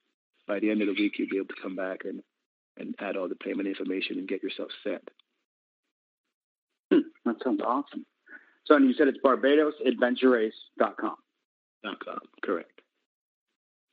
By 0.48 0.60
the 0.60 0.70
end 0.70 0.80
of 0.80 0.88
the 0.88 0.94
week, 0.94 1.18
you'll 1.18 1.28
be 1.28 1.36
able 1.36 1.48
to 1.48 1.62
come 1.62 1.76
back 1.76 2.04
and 2.04 2.22
and 2.78 2.94
add 2.98 3.16
all 3.16 3.28
the 3.28 3.34
payment 3.34 3.68
information 3.68 4.18
and 4.18 4.28
get 4.28 4.42
yourself 4.42 4.68
set. 4.84 5.02
Hmm, 6.92 7.08
that 7.24 7.36
sounds 7.42 7.60
awesome. 7.64 8.04
So, 8.64 8.74
and 8.74 8.86
you 8.86 8.94
said 8.94 9.08
it's 9.08 9.18
barbadosadventurerace.com. 9.24 11.16
Dot 11.84 12.04
com, 12.04 12.18
correct. 12.42 12.80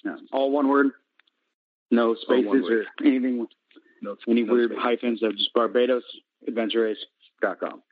Yeah, 0.03 0.15
all 0.31 0.51
one 0.51 0.67
word. 0.67 0.91
No 1.93 2.15
spaces 2.15 2.65
or 2.69 2.85
anything. 3.05 3.45
No, 4.01 4.15
any 4.27 4.43
no 4.43 4.53
weird 4.53 4.71
space. 4.71 4.79
hyphens 4.81 5.23
of 5.23 5.37
just 5.37 5.53
Barbados 5.53 6.03
Adventurace.com. 6.49 7.83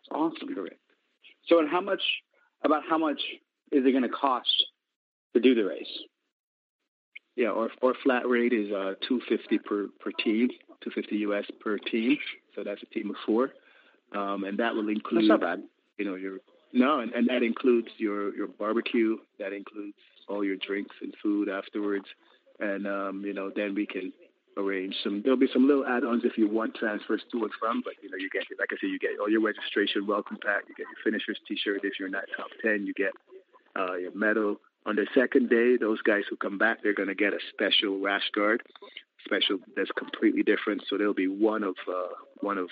It's 0.00 0.08
awesome. 0.10 0.54
Correct. 0.54 0.80
So, 1.46 1.60
and 1.60 1.68
how 1.68 1.80
much, 1.80 2.02
about 2.64 2.82
how 2.88 2.98
much 2.98 3.20
is 3.70 3.86
it 3.86 3.92
going 3.92 4.02
to 4.02 4.08
cost 4.08 4.50
to 5.34 5.40
do 5.40 5.54
the 5.54 5.64
race? 5.64 5.86
Yeah, 7.36 7.50
our, 7.50 7.70
our 7.84 7.94
flat 8.02 8.28
rate 8.28 8.52
is 8.52 8.72
uh, 8.72 8.94
250 9.06 9.58
per, 9.58 9.86
per 10.00 10.10
team, 10.24 10.48
250 10.82 11.16
US 11.16 11.44
per 11.60 11.78
team. 11.78 12.18
So 12.54 12.64
that's 12.64 12.82
a 12.82 12.86
team 12.86 13.10
of 13.10 13.16
four. 13.24 13.50
Um, 14.14 14.44
and 14.44 14.58
that 14.58 14.74
will 14.74 14.88
include, 14.88 15.22
that's 15.22 15.28
not 15.28 15.40
bad. 15.40 15.62
you 15.98 16.04
know, 16.04 16.16
your, 16.16 16.38
no, 16.72 17.00
and, 17.00 17.12
and 17.12 17.28
that 17.28 17.42
includes 17.42 17.88
your, 17.98 18.34
your 18.34 18.48
barbecue. 18.48 19.18
That 19.38 19.52
includes 19.52 19.96
all 20.28 20.44
your 20.44 20.56
drinks 20.56 20.96
and 21.00 21.14
food 21.22 21.48
afterwards 21.48 22.06
and 22.60 22.86
um, 22.86 23.22
you 23.24 23.34
know 23.34 23.50
then 23.54 23.74
we 23.74 23.86
can 23.86 24.12
arrange 24.56 24.94
some. 25.02 25.22
There'll 25.22 25.38
be 25.38 25.48
some 25.52 25.66
little 25.66 25.86
add-ons 25.86 26.22
if 26.24 26.38
you 26.38 26.48
want 26.48 26.74
transfers 26.74 27.22
to 27.32 27.42
and 27.42 27.52
from, 27.60 27.82
but 27.84 27.94
you 28.02 28.10
know 28.10 28.16
you 28.16 28.30
get 28.30 28.44
like 28.58 28.70
I 28.72 28.76
said, 28.80 28.90
you 28.90 28.98
get 28.98 29.18
all 29.20 29.30
your 29.30 29.42
registration 29.42 30.06
welcome 30.06 30.38
pack, 30.42 30.64
you 30.68 30.74
get 30.74 30.86
your 30.86 31.02
finishers 31.04 31.38
T-shirt 31.46 31.80
if 31.84 31.98
you're 31.98 32.08
not 32.08 32.24
top 32.36 32.48
ten, 32.62 32.86
you 32.86 32.94
get 32.94 33.12
uh, 33.78 33.94
your 33.94 34.14
medal. 34.14 34.56
On 34.86 34.94
the 34.94 35.06
second 35.14 35.50
day, 35.50 35.76
those 35.76 36.00
guys 36.02 36.22
who 36.30 36.36
come 36.36 36.58
back, 36.58 36.78
they're 36.82 36.94
going 36.94 37.08
to 37.08 37.14
get 37.14 37.32
a 37.32 37.38
special 37.52 37.98
rash 37.98 38.30
guard, 38.32 38.62
special 39.24 39.58
that's 39.74 39.90
completely 39.98 40.44
different. 40.44 40.84
So 40.88 40.96
there'll 40.96 41.12
be 41.12 41.26
one 41.26 41.64
of 41.64 41.74
uh, 41.88 42.14
one 42.40 42.56
of 42.56 42.68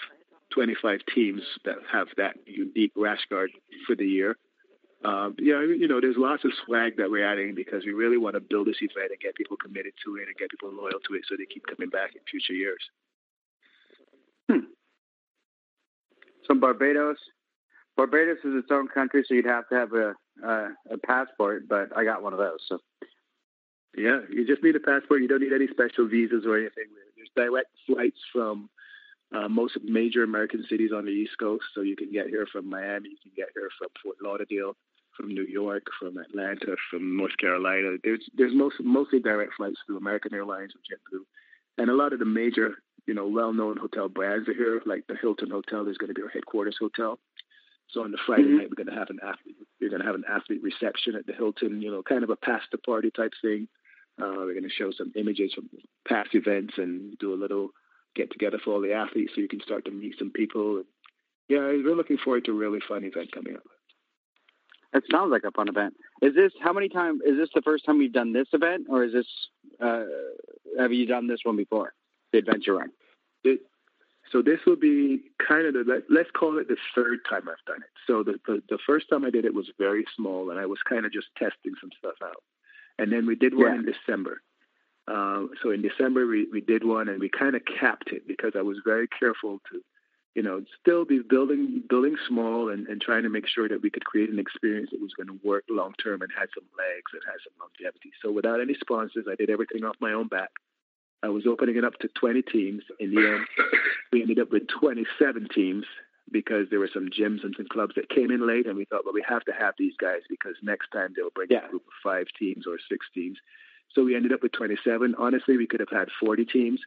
25 0.55 1.01
teams 1.13 1.43
that 1.65 1.77
have 1.91 2.07
that 2.17 2.37
unique 2.47 2.93
rash 2.97 3.27
guard 3.29 3.51
for 3.87 3.97
the 3.97 4.07
year. 4.07 4.37
Um, 5.05 5.37
yeah, 5.39 5.61
you 5.61 5.87
know, 5.87 6.01
there's 6.01 6.17
lots 6.17 6.45
of 6.45 6.53
swag 6.65 6.97
that 6.97 7.11
we're 7.11 7.31
adding 7.31 7.55
because 7.55 7.85
we 7.85 7.93
really 7.93 8.17
want 8.17 8.35
to 8.35 8.41
build 8.41 8.67
this 8.67 8.81
event 8.81 9.11
and 9.11 9.21
get 9.21 9.35
people 9.35 9.57
committed 9.57 9.93
to 10.05 10.17
it 10.17 10.29
and 10.29 10.37
get 10.39 10.51
people 10.51 10.73
loyal 10.73 10.99
to 11.07 11.15
it 11.15 11.25
so 11.29 11.37
they 11.37 11.45
keep 11.45 11.67
coming 11.67 11.91
back 11.91 12.15
in 12.15 12.23
future 12.31 12.55
years. 12.55 12.81
Hmm. 14.51 14.73
So 16.47 16.55
Barbados, 16.55 17.19
Barbados 17.97 18.39
is 18.45 18.55
its 18.57 18.69
own 18.71 18.89
country, 18.89 19.25
so 19.27 19.35
you'd 19.35 19.45
have 19.45 19.69
to 19.69 19.75
have 19.75 19.93
a 19.93 20.15
uh, 20.43 20.69
a 20.91 20.99
passport, 20.99 21.69
but 21.69 21.97
I 21.97 22.05
got 22.05 22.23
one 22.23 22.33
of 22.33 22.39
those. 22.39 22.59
So 22.69 22.79
yeah, 23.97 24.21
you 24.31 24.47
just 24.47 24.63
need 24.63 24.77
a 24.77 24.81
passport. 24.81 25.23
You 25.23 25.29
don't 25.29 25.43
need 25.43 25.53
any 25.53 25.69
special 25.69 26.09
visas 26.09 26.45
or 26.47 26.59
anything. 26.59 26.87
There's 27.17 27.31
direct 27.37 27.69
flights 27.87 28.19
from 28.33 28.69
uh, 29.35 29.49
most 29.49 29.79
major 29.85 30.23
American 30.23 30.65
cities 30.69 30.91
on 30.95 31.05
the 31.05 31.11
East 31.11 31.39
Coast, 31.39 31.65
so 31.75 31.83
you 31.83 31.97
can 31.97 32.11
get 32.11 32.29
here 32.29 32.47
from 32.51 32.69
Miami, 32.69 33.11
you 33.11 33.17
can 33.23 33.33
get 33.37 33.49
here 33.55 33.69
from 33.79 33.89
Fort 34.03 34.17
Lauderdale, 34.23 34.77
from 35.17 35.29
New 35.29 35.45
York, 35.45 35.85
from 35.99 36.19
Atlanta, 36.19 36.77
from 36.91 37.17
North 37.17 37.37
Carolina. 37.39 37.97
There's 38.03 38.29
there's 38.37 38.55
most 38.55 38.77
mostly 38.81 39.21
direct 39.21 39.55
flights 39.57 39.79
through 39.87 39.99
American 39.99 40.35
Airlines 40.35 40.73
or 40.75 40.81
JetBlue, 40.81 41.25
and 41.79 41.91
a 41.91 41.95
lot 41.95 42.13
of 42.13 42.19
the 42.19 42.25
major 42.25 42.75
you 43.07 43.15
know 43.15 43.27
well-known 43.27 43.77
hotel 43.77 44.09
brands 44.09 44.49
are 44.49 44.55
here. 44.55 44.81
Like 44.87 45.07
the 45.07 45.17
Hilton 45.21 45.51
Hotel 45.51 45.87
is 45.89 45.99
going 45.99 46.09
to 46.09 46.15
be 46.15 46.23
our 46.23 46.29
headquarters 46.29 46.77
hotel. 46.79 47.19
So 47.91 48.03
on 48.03 48.11
the 48.11 48.19
Friday 48.27 48.45
mm-hmm. 48.45 48.57
night, 48.59 48.69
we're 48.71 48.83
going 48.83 48.95
to 48.95 48.99
have 48.99 49.11
an 49.11 49.21
athlete. 49.23 49.57
We're 49.81 49.91
going 49.91 50.01
to 50.01 50.07
have 50.07 50.17
an 50.17 50.25
athlete 50.29 50.63
reception 50.63 51.15
at 51.15 51.27
the 51.27 51.33
Hilton. 51.33 51.83
You 51.83 51.91
know, 51.91 52.03
kind 52.03 52.25
of 52.25 52.31
a 52.31 52.37
past 52.37 52.67
the 52.73 52.79
party 52.79 53.11
type 53.11 53.33
thing. 53.43 53.69
Uh, 54.21 54.47
we're 54.47 54.55
going 54.55 54.69
to 54.69 54.71
show 54.71 54.93
some 54.97 55.13
images 55.17 55.53
from 55.55 55.69
past 56.07 56.31
events 56.35 56.75
and 56.77 57.19
do 57.19 57.35
a 57.35 57.37
little 57.37 57.71
get 58.15 58.31
together 58.31 58.59
for 58.65 58.73
all 58.73 58.81
the 58.81 58.93
athletes, 58.93 59.33
so 59.35 59.41
you 59.41 59.49
can 59.49 59.61
start 59.61 59.85
to 59.85 59.91
meet 59.91 60.15
some 60.19 60.31
people. 60.31 60.83
Yeah, 61.49 61.59
we're 61.59 61.97
looking 61.97 62.19
forward 62.19 62.45
to 62.45 62.53
a 62.53 62.55
really 62.55 62.79
fun 62.87 63.05
event 63.05 63.33
coming 63.33 63.57
up. 63.57 63.65
It 64.95 65.03
sounds 65.11 65.33
like 65.33 65.43
a 65.45 65.51
fun 65.51 65.69
event. 65.69 65.95
Is 66.23 66.35
this 66.35 66.53
how 66.61 66.73
many 66.73 66.89
times? 66.89 67.21
Is 67.27 67.37
this 67.37 67.51
the 67.55 67.63
first 67.63 67.85
time 67.85 67.99
we've 67.99 68.13
done 68.13 68.33
this 68.33 68.47
event, 68.53 68.87
or 68.89 69.05
is 69.05 69.13
this 69.13 69.27
uh, 69.81 70.05
have 70.79 70.93
you 70.93 71.05
done 71.05 71.27
this 71.27 71.41
one 71.43 71.57
before? 71.57 71.95
The 72.33 72.39
adventure 72.39 72.75
run. 72.75 72.91
It, 73.43 73.61
so 74.31 74.41
this 74.41 74.61
will 74.67 74.77
be 74.77 75.23
kind 75.47 75.67
of 75.67 75.75
the 75.75 76.03
let's 76.09 76.31
call 76.31 76.59
it 76.59 76.69
the 76.69 76.77
third 76.95 77.21
time 77.29 77.43
I've 77.49 77.65
done 77.67 77.83
it. 77.83 77.91
So 78.07 78.23
the, 78.23 78.39
the 78.47 78.63
the 78.69 78.79
first 78.87 79.09
time 79.11 79.25
I 79.25 79.31
did 79.31 79.45
it 79.45 79.53
was 79.53 79.69
very 79.79 80.05
small, 80.17 80.51
and 80.51 80.61
I 80.61 80.67
was 80.67 80.79
kind 80.89 81.05
of 81.05 81.13
just 81.13 81.27
testing 81.37 81.75
some 81.81 81.91
stuff 81.99 82.17
out. 82.23 82.43
And 82.99 83.13
then 83.13 83.27
we 83.27 83.35
did 83.35 83.55
one 83.55 83.67
yeah. 83.67 83.81
in 83.81 83.85
December. 83.85 84.43
Uh, 85.09 85.47
so 85.63 85.71
in 85.71 85.83
December 85.83 86.27
we, 86.27 86.47
we 86.51 86.61
did 86.61 86.85
one, 86.85 87.09
and 87.09 87.19
we 87.19 87.29
kind 87.29 87.57
of 87.57 87.63
capped 87.81 88.11
it 88.13 88.27
because 88.27 88.53
I 88.57 88.63
was 88.63 88.79
very 88.85 89.09
careful 89.09 89.61
to 89.71 89.83
you 90.35 90.43
know, 90.43 90.63
still 90.81 91.05
be 91.05 91.21
building 91.21 91.83
building 91.89 92.17
small 92.27 92.69
and, 92.69 92.87
and 92.89 93.01
trying 93.01 93.23
to 93.23 93.29
make 93.29 93.47
sure 93.47 93.69
that 93.69 93.83
we 93.83 93.91
could 93.91 94.05
create 94.05 94.31
an 94.31 94.39
experience 94.39 94.91
that 94.91 95.01
was 95.01 95.13
going 95.15 95.29
to 95.29 95.47
work 95.47 95.65
long 95.71 95.95
term 96.03 96.23
and 96.23 96.31
had 96.37 96.49
some 96.55 96.67
legs 96.77 97.11
and 97.13 97.23
had 97.25 97.39
some 97.45 97.55
longevity. 97.61 98.11
So 98.21 98.33
without 98.33 98.61
any 98.61 98.75
sponsors, 98.75 99.27
I 99.31 99.37
did 99.37 99.51
everything 99.51 99.85
off 99.85 99.97
my 100.01 100.13
own 100.13 100.29
back. 100.29 100.51
I 101.23 101.29
was 101.29 101.47
opening 101.47 101.77
it 101.77 101.85
up 101.85 101.95
to 102.01 102.09
20 102.09 102.43
teams. 102.43 102.83
In 103.01 103.15
the 103.15 103.27
end, 103.27 103.47
we 104.13 104.23
ended 104.23 104.41
up 104.41 104.51
with 104.51 104.69
27 104.69 105.49
teams 105.55 105.87
because 106.31 106.67
there 106.69 106.81
were 106.81 106.91
some 106.93 107.09
gyms 107.09 107.45
and 107.45 107.55
some 107.57 107.67
clubs 107.71 107.95
that 107.95 108.09
came 108.09 108.31
in 108.31 108.47
late, 108.47 108.67
and 108.67 108.77
we 108.77 108.85
thought, 108.87 109.05
well, 109.05 109.15
we 109.15 109.25
have 109.27 109.45
to 109.45 109.53
have 109.53 109.75
these 109.79 109.95
guys 109.99 110.21
because 110.29 110.55
next 110.63 110.91
time 110.91 111.15
they'll 111.15 111.31
bring 111.31 111.49
yeah. 111.51 111.67
a 111.67 111.71
group 111.71 111.87
of 111.87 111.93
five 112.03 112.27
teams 112.39 112.67
or 112.67 112.77
six 112.91 113.07
teams. 113.15 113.39
So 113.95 114.05
we 114.05 114.17
ended 114.17 114.33
up 114.33 114.43
with 114.43 114.53
27. 114.53 115.15
Honestly, 115.17 115.57
we 115.57 115.67
could 115.67 115.81
have 115.81 115.91
had 115.91 116.09
40 116.21 116.45
teams 116.47 116.81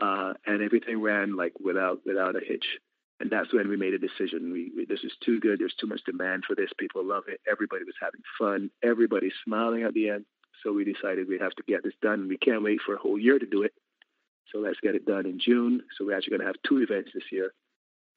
uh, 0.00 0.34
and 0.46 0.62
everything 0.62 1.00
ran 1.00 1.36
like 1.36 1.52
without 1.62 2.00
without 2.06 2.36
a 2.36 2.40
hitch. 2.44 2.64
And 3.20 3.30
that's 3.30 3.52
when 3.52 3.68
we 3.68 3.76
made 3.76 3.94
a 3.94 3.98
decision. 3.98 4.52
We, 4.52 4.72
we, 4.76 4.84
this 4.84 5.04
is 5.04 5.12
too 5.24 5.38
good. 5.38 5.60
There's 5.60 5.74
too 5.78 5.86
much 5.86 6.00
demand 6.04 6.42
for 6.44 6.56
this. 6.56 6.70
People 6.76 7.04
love 7.04 7.24
it. 7.28 7.40
Everybody 7.48 7.84
was 7.84 7.94
having 8.00 8.22
fun. 8.36 8.70
Everybody's 8.82 9.34
smiling 9.44 9.84
at 9.84 9.94
the 9.94 10.08
end. 10.08 10.24
So 10.62 10.72
we 10.72 10.84
decided 10.84 11.28
we 11.28 11.38
have 11.38 11.52
to 11.52 11.62
get 11.68 11.84
this 11.84 11.94
done. 12.02 12.26
We 12.28 12.36
can't 12.36 12.64
wait 12.64 12.80
for 12.84 12.94
a 12.94 12.98
whole 12.98 13.18
year 13.18 13.38
to 13.38 13.46
do 13.46 13.62
it. 13.62 13.72
So 14.50 14.58
let's 14.58 14.80
get 14.80 14.94
it 14.94 15.06
done 15.06 15.26
in 15.26 15.38
June. 15.38 15.82
So 15.96 16.04
we're 16.04 16.16
actually 16.16 16.32
going 16.32 16.40
to 16.40 16.46
have 16.46 16.56
two 16.66 16.82
events 16.82 17.10
this 17.14 17.24
year, 17.30 17.52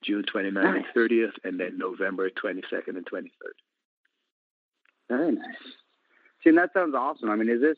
June 0.03 0.23
29th 0.23 0.53
nice. 0.53 0.83
and 0.95 1.09
30th, 1.09 1.33
and 1.43 1.59
then 1.59 1.77
November 1.77 2.29
22nd 2.29 2.97
and 2.97 3.05
23rd. 3.05 3.55
Very 5.07 5.31
nice. 5.31 5.45
See, 6.43 6.49
and 6.49 6.57
that 6.57 6.73
sounds 6.73 6.95
awesome. 6.95 7.29
I 7.29 7.35
mean, 7.35 7.49
is 7.49 7.61
this 7.61 7.77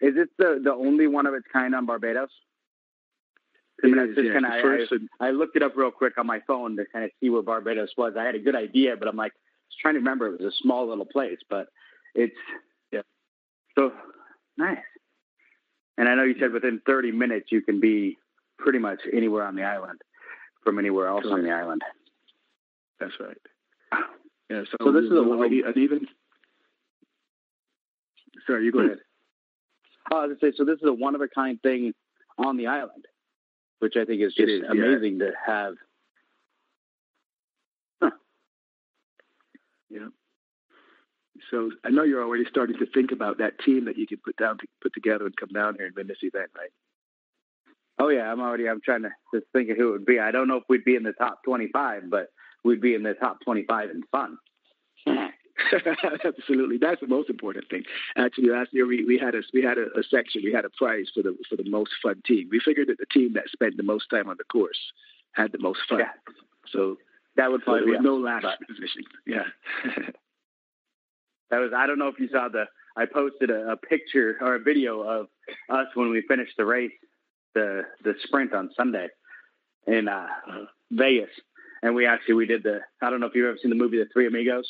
is 0.00 0.14
this 0.14 0.28
the, 0.38 0.60
the 0.62 0.72
only 0.72 1.06
one 1.06 1.26
of 1.26 1.34
its 1.34 1.46
kind 1.52 1.74
on 1.74 1.86
Barbados? 1.86 2.30
I 3.82 3.86
mean, 3.86 3.98
is, 3.98 4.16
yeah, 4.16 4.32
kinda, 4.32 4.48
I, 4.48 5.24
I, 5.24 5.28
I, 5.28 5.30
looked 5.30 5.54
it 5.54 5.62
up 5.62 5.76
real 5.76 5.92
quick 5.92 6.18
on 6.18 6.26
my 6.26 6.40
phone 6.46 6.76
to 6.76 6.84
kind 6.92 7.04
of 7.04 7.12
see 7.20 7.30
where 7.30 7.42
Barbados 7.42 7.90
was. 7.96 8.14
I 8.18 8.24
had 8.24 8.34
a 8.34 8.40
good 8.40 8.56
idea, 8.56 8.96
but 8.96 9.06
I'm 9.06 9.16
like, 9.16 9.32
I 9.32 9.38
was 9.68 9.76
trying 9.80 9.94
to 9.94 10.00
remember. 10.00 10.26
It 10.26 10.40
was 10.40 10.52
a 10.52 10.56
small 10.62 10.88
little 10.88 11.04
place, 11.04 11.38
but 11.48 11.68
it's 12.14 12.34
yeah. 12.90 13.02
So 13.76 13.92
nice. 14.56 14.78
And 15.96 16.08
I 16.08 16.16
know 16.16 16.24
you 16.24 16.34
said 16.40 16.52
within 16.52 16.80
30 16.86 17.12
minutes 17.12 17.50
you 17.50 17.60
can 17.60 17.78
be 17.78 18.18
pretty 18.58 18.80
much 18.80 19.00
anywhere 19.12 19.44
on 19.44 19.54
the 19.54 19.62
island 19.62 20.00
from 20.64 20.78
anywhere 20.78 21.06
else 21.06 21.24
on 21.30 21.42
the 21.42 21.50
island. 21.50 21.82
That's 22.98 23.14
right. 23.20 23.36
Yeah. 24.50 24.62
So, 24.70 24.86
so 24.86 24.92
this 24.92 25.04
is 25.04 25.12
a, 25.12 25.22
an 25.22 25.74
even. 25.76 26.06
Sorry, 28.46 28.64
you 28.64 28.72
go 28.72 28.80
hmm. 28.80 28.86
ahead. 28.86 28.98
I 30.10 30.26
was 30.26 30.36
say, 30.40 30.52
so 30.56 30.64
this 30.64 30.76
is 30.76 30.88
a 30.88 30.92
one 30.92 31.14
of 31.14 31.20
a 31.20 31.28
kind 31.28 31.60
thing 31.62 31.92
on 32.38 32.56
the 32.56 32.68
island, 32.68 33.04
which 33.80 33.94
I 33.96 34.04
think 34.04 34.22
is 34.22 34.34
just 34.34 34.48
is, 34.48 34.62
amazing 34.68 35.18
yeah. 35.18 35.26
to 35.26 35.32
have. 35.46 35.74
Huh. 38.02 38.10
Yeah. 39.90 40.08
So 41.50 41.70
I 41.84 41.90
know 41.90 42.02
you're 42.02 42.22
already 42.22 42.44
starting 42.48 42.78
to 42.78 42.86
think 42.86 43.12
about 43.12 43.38
that 43.38 43.58
team 43.60 43.86
that 43.86 43.96
you 43.96 44.06
can 44.06 44.18
put 44.24 44.36
down, 44.36 44.58
put 44.82 44.92
together, 44.94 45.26
and 45.26 45.36
come 45.36 45.50
down 45.50 45.76
here 45.76 45.86
and 45.86 45.96
win 45.96 46.06
this 46.06 46.18
event, 46.22 46.50
right? 46.56 46.70
Oh 47.98 48.08
yeah, 48.08 48.30
I'm 48.30 48.40
already. 48.40 48.68
I'm 48.68 48.80
trying 48.84 49.02
to 49.02 49.10
just 49.34 49.46
think 49.52 49.70
of 49.70 49.76
who 49.76 49.88
it 49.88 49.92
would 49.92 50.06
be. 50.06 50.20
I 50.20 50.30
don't 50.30 50.48
know 50.48 50.56
if 50.56 50.64
we'd 50.68 50.84
be 50.84 50.94
in 50.94 51.02
the 51.02 51.12
top 51.12 51.42
25, 51.44 52.10
but 52.10 52.28
we'd 52.64 52.80
be 52.80 52.94
in 52.94 53.02
the 53.02 53.14
top 53.14 53.38
25 53.44 53.90
in 53.90 54.02
fun. 54.12 54.38
Absolutely, 56.24 56.78
that's 56.78 57.00
the 57.00 57.06
most 57.06 57.30
important 57.30 57.68
thing. 57.68 57.84
Actually, 58.16 58.50
last 58.50 58.72
year 58.72 58.86
we, 58.86 59.04
we 59.04 59.18
had 59.18 59.34
a 59.34 59.42
we 59.52 59.62
had 59.62 59.78
a, 59.78 59.86
a, 59.98 60.02
section, 60.02 60.42
we 60.44 60.52
had 60.52 60.64
a 60.64 60.70
prize 60.70 61.10
for 61.14 61.22
the 61.22 61.36
for 61.48 61.56
the 61.56 61.68
most 61.68 61.90
fun 62.02 62.22
team. 62.26 62.48
We 62.50 62.60
figured 62.60 62.88
that 62.88 62.98
the 62.98 63.06
team 63.06 63.32
that 63.34 63.48
spent 63.50 63.76
the 63.76 63.82
most 63.82 64.08
time 64.10 64.28
on 64.28 64.36
the 64.38 64.44
course 64.44 64.78
had 65.32 65.52
the 65.52 65.58
most 65.58 65.80
fun. 65.88 66.00
Yeah. 66.00 66.12
So 66.70 66.96
that 67.36 67.50
would 67.50 67.62
probably 67.62 67.92
so 67.92 67.98
be 67.98 68.04
no 68.04 68.16
last 68.16 68.42
but. 68.42 68.66
position. 68.66 69.02
Yeah. 69.26 69.44
that 71.50 71.58
was. 71.58 71.72
I 71.76 71.86
don't 71.86 71.98
know 71.98 72.08
if 72.08 72.18
you 72.18 72.28
saw 72.28 72.48
the. 72.48 72.64
I 72.96 73.06
posted 73.06 73.50
a, 73.50 73.72
a 73.72 73.76
picture 73.76 74.36
or 74.40 74.56
a 74.56 74.58
video 74.58 75.00
of 75.02 75.28
us 75.68 75.86
when 75.94 76.10
we 76.10 76.22
finished 76.22 76.54
the 76.56 76.64
race, 76.64 76.92
the 77.54 77.82
the 78.04 78.14
sprint 78.24 78.52
on 78.52 78.70
Sunday 78.76 79.08
in 79.86 80.08
uh, 80.08 80.12
uh-huh. 80.12 80.64
Vegas, 80.90 81.30
and 81.82 81.94
we 81.94 82.06
actually 82.06 82.34
we 82.34 82.46
did 82.46 82.62
the. 82.62 82.80
I 83.00 83.10
don't 83.10 83.20
know 83.20 83.26
if 83.26 83.34
you've 83.34 83.46
ever 83.46 83.58
seen 83.62 83.70
the 83.70 83.76
movie 83.76 83.98
The 83.98 84.08
Three 84.12 84.26
Amigos 84.26 84.66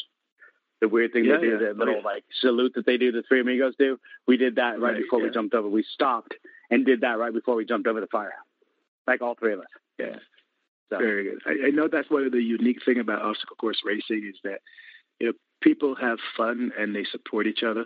the 0.80 0.88
weird 0.88 1.12
thing 1.12 1.24
yeah, 1.24 1.36
they 1.36 1.42
do, 1.42 1.50
yeah. 1.50 1.58
the 1.58 1.74
little 1.74 1.96
yeah. 1.96 2.00
like 2.04 2.24
salute 2.40 2.72
that 2.74 2.86
they 2.86 2.96
do, 2.96 3.12
the 3.12 3.22
three 3.26 3.40
amigos 3.40 3.74
do. 3.78 3.98
We 4.26 4.36
did 4.36 4.56
that 4.56 4.80
right, 4.80 4.92
right 4.92 4.96
before 4.96 5.20
we 5.20 5.30
jumped 5.30 5.54
over. 5.54 5.68
We 5.68 5.84
stopped 5.94 6.34
and 6.70 6.86
did 6.86 7.00
that 7.00 7.18
right 7.18 7.32
before 7.32 7.56
we 7.56 7.64
jumped 7.64 7.88
over 7.88 8.00
the 8.00 8.06
fire, 8.06 8.34
like 9.06 9.22
all 9.22 9.34
three 9.34 9.54
of 9.54 9.60
us. 9.60 9.66
Yeah. 9.98 10.16
So. 10.90 10.98
Very 10.98 11.24
good. 11.24 11.38
I, 11.46 11.68
I 11.68 11.70
know 11.70 11.88
that's 11.90 12.10
one 12.10 12.24
of 12.24 12.32
the 12.32 12.42
unique 12.42 12.78
thing 12.84 12.98
about 12.98 13.22
obstacle 13.22 13.56
course 13.56 13.80
racing 13.84 14.30
is 14.32 14.38
that 14.44 14.60
you 15.18 15.28
know 15.28 15.32
people 15.60 15.94
have 15.96 16.18
fun 16.36 16.72
and 16.78 16.94
they 16.94 17.04
support 17.10 17.46
each 17.46 17.62
other. 17.62 17.84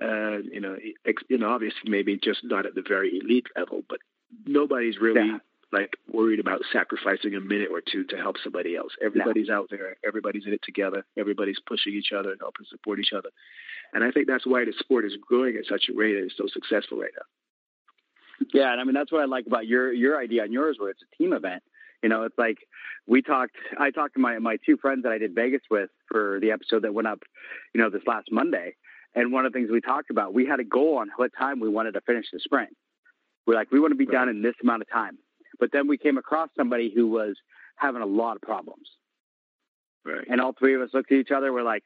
Uh, 0.00 0.38
you 0.50 0.60
know, 0.60 0.76
ex, 1.06 1.22
you 1.28 1.38
know, 1.38 1.48
obviously 1.48 1.90
maybe 1.90 2.16
just 2.16 2.40
not 2.44 2.66
at 2.66 2.74
the 2.74 2.84
very 2.86 3.18
elite 3.18 3.48
level, 3.56 3.82
but 3.88 3.98
nobody's 4.46 4.98
really 4.98 5.32
like 5.72 5.96
worried 6.10 6.40
about 6.40 6.62
sacrificing 6.72 7.34
a 7.34 7.40
minute 7.40 7.68
or 7.70 7.80
two 7.80 8.04
to 8.04 8.16
help 8.16 8.36
somebody 8.42 8.74
else. 8.74 8.92
Everybody's 9.04 9.48
no. 9.48 9.58
out 9.58 9.68
there. 9.70 9.96
Everybody's 10.06 10.46
in 10.46 10.52
it 10.52 10.62
together. 10.62 11.04
Everybody's 11.18 11.58
pushing 11.66 11.92
each 11.92 12.12
other 12.16 12.30
and 12.30 12.40
helping 12.40 12.66
support 12.70 12.98
each 12.98 13.12
other. 13.16 13.28
And 13.92 14.02
I 14.02 14.10
think 14.10 14.26
that's 14.26 14.46
why 14.46 14.64
the 14.64 14.72
sport 14.78 15.04
is 15.04 15.16
growing 15.20 15.56
at 15.56 15.66
such 15.66 15.86
a 15.90 15.96
rate 15.96 16.16
and 16.16 16.26
is 16.26 16.36
so 16.36 16.46
successful 16.52 16.98
right 16.98 17.12
now. 17.16 18.46
Yeah, 18.54 18.72
and 18.72 18.80
I 18.80 18.84
mean 18.84 18.94
that's 18.94 19.10
what 19.10 19.20
I 19.20 19.24
like 19.24 19.46
about 19.46 19.66
your 19.66 19.92
your 19.92 20.18
idea 20.20 20.44
and 20.44 20.52
yours, 20.52 20.76
where 20.78 20.90
it's 20.90 21.02
a 21.02 21.16
team 21.16 21.32
event. 21.32 21.62
You 22.02 22.08
know, 22.08 22.22
it's 22.22 22.38
like 22.38 22.58
we 23.06 23.20
talked. 23.20 23.56
I 23.78 23.90
talked 23.90 24.14
to 24.14 24.20
my 24.20 24.38
my 24.38 24.58
two 24.64 24.76
friends 24.76 25.02
that 25.02 25.12
I 25.12 25.18
did 25.18 25.34
Vegas 25.34 25.62
with 25.70 25.90
for 26.06 26.38
the 26.40 26.52
episode 26.52 26.82
that 26.82 26.94
went 26.94 27.08
up, 27.08 27.20
you 27.74 27.80
know, 27.80 27.90
this 27.90 28.02
last 28.06 28.28
Monday. 28.30 28.76
And 29.14 29.32
one 29.32 29.44
of 29.44 29.52
the 29.52 29.58
things 29.58 29.70
we 29.70 29.80
talked 29.80 30.10
about, 30.10 30.34
we 30.34 30.46
had 30.46 30.60
a 30.60 30.64
goal 30.64 30.98
on 30.98 31.08
what 31.16 31.32
time 31.36 31.60
we 31.60 31.68
wanted 31.68 31.92
to 31.92 32.00
finish 32.02 32.26
the 32.32 32.38
sprint. 32.38 32.70
We're 33.46 33.54
like, 33.54 33.72
we 33.72 33.80
want 33.80 33.92
to 33.92 33.96
be 33.96 34.04
right. 34.04 34.12
done 34.12 34.28
in 34.28 34.42
this 34.42 34.54
amount 34.62 34.82
of 34.82 34.90
time. 34.90 35.18
But 35.58 35.72
then 35.72 35.88
we 35.88 35.98
came 35.98 36.18
across 36.18 36.48
somebody 36.56 36.92
who 36.94 37.08
was 37.08 37.36
having 37.76 38.02
a 38.02 38.06
lot 38.06 38.36
of 38.36 38.42
problems. 38.42 38.88
Right. 40.04 40.26
And 40.30 40.40
all 40.40 40.52
three 40.52 40.74
of 40.74 40.80
us 40.80 40.90
looked 40.94 41.12
at 41.12 41.18
each 41.18 41.30
other. 41.30 41.52
We're 41.52 41.62
like, 41.62 41.82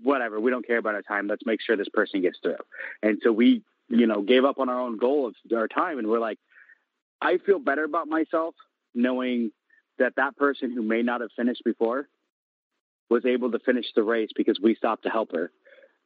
whatever, 0.00 0.38
we 0.40 0.50
don't 0.50 0.66
care 0.66 0.78
about 0.78 0.94
our 0.94 1.02
time. 1.02 1.26
Let's 1.26 1.46
make 1.46 1.60
sure 1.60 1.76
this 1.76 1.88
person 1.88 2.22
gets 2.22 2.38
through. 2.42 2.56
And 3.02 3.18
so 3.22 3.32
we, 3.32 3.62
you 3.88 4.06
know, 4.06 4.22
gave 4.22 4.44
up 4.44 4.58
on 4.58 4.68
our 4.68 4.80
own 4.80 4.98
goal 4.98 5.26
of 5.26 5.34
our 5.56 5.68
time. 5.68 5.98
And 5.98 6.08
we're 6.08 6.20
like, 6.20 6.38
I 7.20 7.38
feel 7.38 7.58
better 7.58 7.84
about 7.84 8.08
myself 8.08 8.54
knowing 8.94 9.50
that 9.98 10.14
that 10.16 10.36
person 10.36 10.70
who 10.72 10.82
may 10.82 11.02
not 11.02 11.20
have 11.20 11.30
finished 11.36 11.62
before 11.64 12.08
was 13.08 13.24
able 13.24 13.50
to 13.52 13.58
finish 13.60 13.86
the 13.94 14.02
race 14.02 14.30
because 14.36 14.58
we 14.62 14.74
stopped 14.74 15.04
to 15.04 15.08
help 15.08 15.32
her 15.32 15.50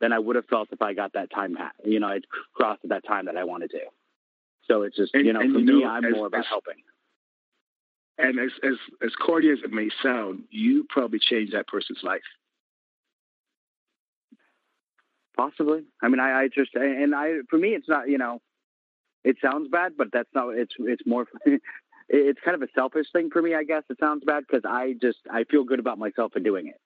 than 0.00 0.12
I 0.12 0.19
would 0.19 0.37
have 0.37 0.47
felt 0.47 0.69
if 0.73 0.81
I 0.81 0.95
got 0.95 1.12
that 1.15 1.31
time, 1.31 1.57
you 1.85 2.00
know, 2.00 2.09
I'd 2.09 2.25
crossed 2.55 2.85
at 2.85 2.91
that 2.91 3.07
time 3.07 3.27
that 3.27 3.37
I 3.37 3.45
wanted 3.45 3.71
to. 3.71 3.81
So 4.71 4.83
it's 4.83 4.97
just, 4.97 5.15
and, 5.15 5.27
you 5.27 5.33
know, 5.33 5.41
for 5.41 5.47
you 5.47 5.65
me, 5.65 5.83
know, 5.83 5.89
I'm 5.89 6.05
as, 6.05 6.15
more 6.15 6.27
about 6.27 6.41
as, 6.41 6.47
helping. 6.49 6.77
And 8.19 8.39
as, 8.39 8.50
as, 8.62 8.75
as 9.05 9.11
corny 9.17 9.50
as 9.50 9.59
it 9.65 9.73
may 9.73 9.89
sound, 10.03 10.45
you 10.50 10.87
probably 10.89 11.19
changed 11.19 11.55
that 11.55 11.67
person's 11.67 12.00
life. 12.05 12.21
Possibly. 15.37 15.85
I 16.03 16.09
mean, 16.09 16.21
I, 16.21 16.43
I 16.43 16.49
just 16.49 16.75
and 16.75 17.15
I 17.15 17.39
for 17.49 17.57
me, 17.57 17.71
it's 17.71 17.89
not. 17.89 18.11
You 18.11 18.19
know, 18.19 18.43
it 19.25 19.37
sounds 19.43 19.69
bad, 19.69 19.93
but 19.97 20.09
that's 20.12 20.29
not. 20.35 20.50
It's 20.50 20.75
it's 20.79 21.00
more. 21.07 21.25
it's 22.09 22.41
kind 22.45 22.55
of 22.55 22.61
a 22.61 22.69
selfish 22.75 23.07
thing 23.11 23.31
for 23.31 23.41
me, 23.41 23.55
I 23.55 23.65
guess. 23.65 23.83
It 23.89 23.97
sounds 23.99 24.23
bad 24.25 24.45
because 24.47 24.65
I 24.69 24.97
just 25.00 25.19
I 25.33 25.45
feel 25.45 25.65
good 25.65 25.79
about 25.79 25.99
myself 25.99 26.33
for 26.33 26.41
doing 26.41 26.67
it. 26.67 26.79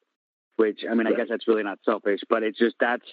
Which 0.55 0.85
I 0.89 0.95
mean, 0.95 1.07
right. 1.07 1.15
I 1.15 1.17
guess 1.17 1.27
that's 1.31 1.49
really 1.49 1.65
not 1.65 1.81
selfish, 1.85 2.21
but 2.31 2.45
it's 2.45 2.59
just 2.59 2.77
that's. 2.79 3.07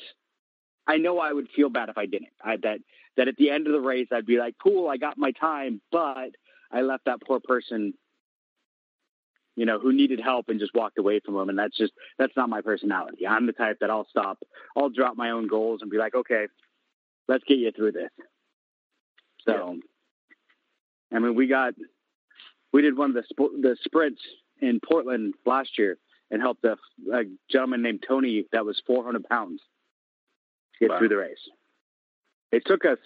I 0.85 0.97
know 0.97 1.17
I 1.17 1.33
would 1.33 1.47
feel 1.55 1.69
bad 1.69 1.89
if 1.89 1.97
I 1.97 2.05
didn't. 2.05 2.33
I 2.43 2.57
that 2.57 2.79
that 3.17 3.27
at 3.27 3.35
the 3.37 3.49
end 3.49 3.67
of 3.67 3.73
the 3.73 3.81
race, 3.81 4.07
I'd 4.11 4.25
be 4.25 4.37
like, 4.37 4.55
cool, 4.61 4.87
I 4.87 4.97
got 4.97 5.17
my 5.17 5.31
time, 5.31 5.81
but 5.91 6.31
I 6.71 6.81
left 6.81 7.05
that 7.05 7.21
poor 7.21 7.39
person, 7.39 7.93
you 9.55 9.65
know, 9.65 9.79
who 9.79 9.91
needed 9.91 10.19
help 10.19 10.49
and 10.49 10.59
just 10.59 10.73
walked 10.73 10.97
away 10.97 11.19
from 11.19 11.35
them. 11.35 11.49
And 11.49 11.59
that's 11.59 11.77
just, 11.77 11.93
that's 12.17 12.35
not 12.37 12.49
my 12.49 12.61
personality. 12.61 13.27
I'm 13.27 13.45
the 13.45 13.53
type 13.53 13.77
that 13.81 13.89
I'll 13.89 14.07
stop, 14.09 14.39
I'll 14.77 14.89
drop 14.89 15.17
my 15.17 15.31
own 15.31 15.47
goals 15.47 15.81
and 15.81 15.91
be 15.91 15.97
like, 15.97 16.15
okay, 16.15 16.47
let's 17.27 17.43
get 17.43 17.57
you 17.57 17.71
through 17.71 17.93
this. 17.93 18.09
So, 19.45 19.77
yeah. 21.11 21.17
I 21.17 21.19
mean, 21.19 21.35
we 21.35 21.47
got, 21.47 21.73
we 22.71 22.81
did 22.81 22.97
one 22.97 23.09
of 23.09 23.15
the, 23.15 23.23
sp- 23.27 23.59
the 23.61 23.75
sprints 23.83 24.21
in 24.61 24.79
Portland 24.79 25.33
last 25.45 25.77
year 25.77 25.97
and 26.29 26.41
helped 26.41 26.63
a, 26.63 26.77
a 27.13 27.23
gentleman 27.49 27.81
named 27.81 28.05
Tony 28.07 28.45
that 28.53 28.65
was 28.65 28.81
400 28.87 29.23
pounds 29.25 29.61
get 30.79 30.89
wow. 30.89 30.99
through 30.99 31.09
the 31.09 31.17
race. 31.17 31.49
It 32.51 32.63
took 32.65 32.85
us 32.85 32.99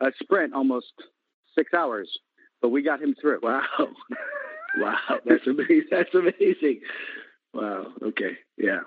a 0.00 0.12
sprint 0.22 0.54
almost 0.54 0.92
six 1.54 1.74
hours, 1.74 2.18
but 2.62 2.68
we 2.68 2.82
got 2.82 3.02
him 3.02 3.14
through. 3.20 3.36
It. 3.36 3.42
Wow. 3.42 3.62
wow. 4.78 4.98
That's 5.24 5.46
amazing. 5.46 5.86
That's 5.90 6.14
amazing. 6.14 6.80
Wow. 7.52 7.86
Okay. 8.02 8.38
Yeah. 8.56 8.80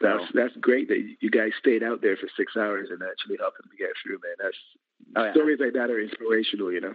That's 0.00 0.24
that's 0.32 0.56
great 0.56 0.88
that 0.88 1.16
you 1.20 1.30
guys 1.30 1.50
stayed 1.58 1.82
out 1.82 2.00
there 2.00 2.16
for 2.16 2.26
six 2.34 2.56
hours 2.56 2.88
and 2.90 3.02
actually 3.02 3.36
helped 3.38 3.60
him 3.60 3.70
to 3.70 3.76
get 3.76 3.90
through, 4.02 4.18
man. 4.24 4.34
That's 4.38 4.56
oh, 5.16 5.24
yeah. 5.24 5.32
stories 5.32 5.58
like 5.60 5.74
that 5.74 5.90
are 5.90 6.00
inspirational, 6.00 6.72
you 6.72 6.80
know. 6.80 6.94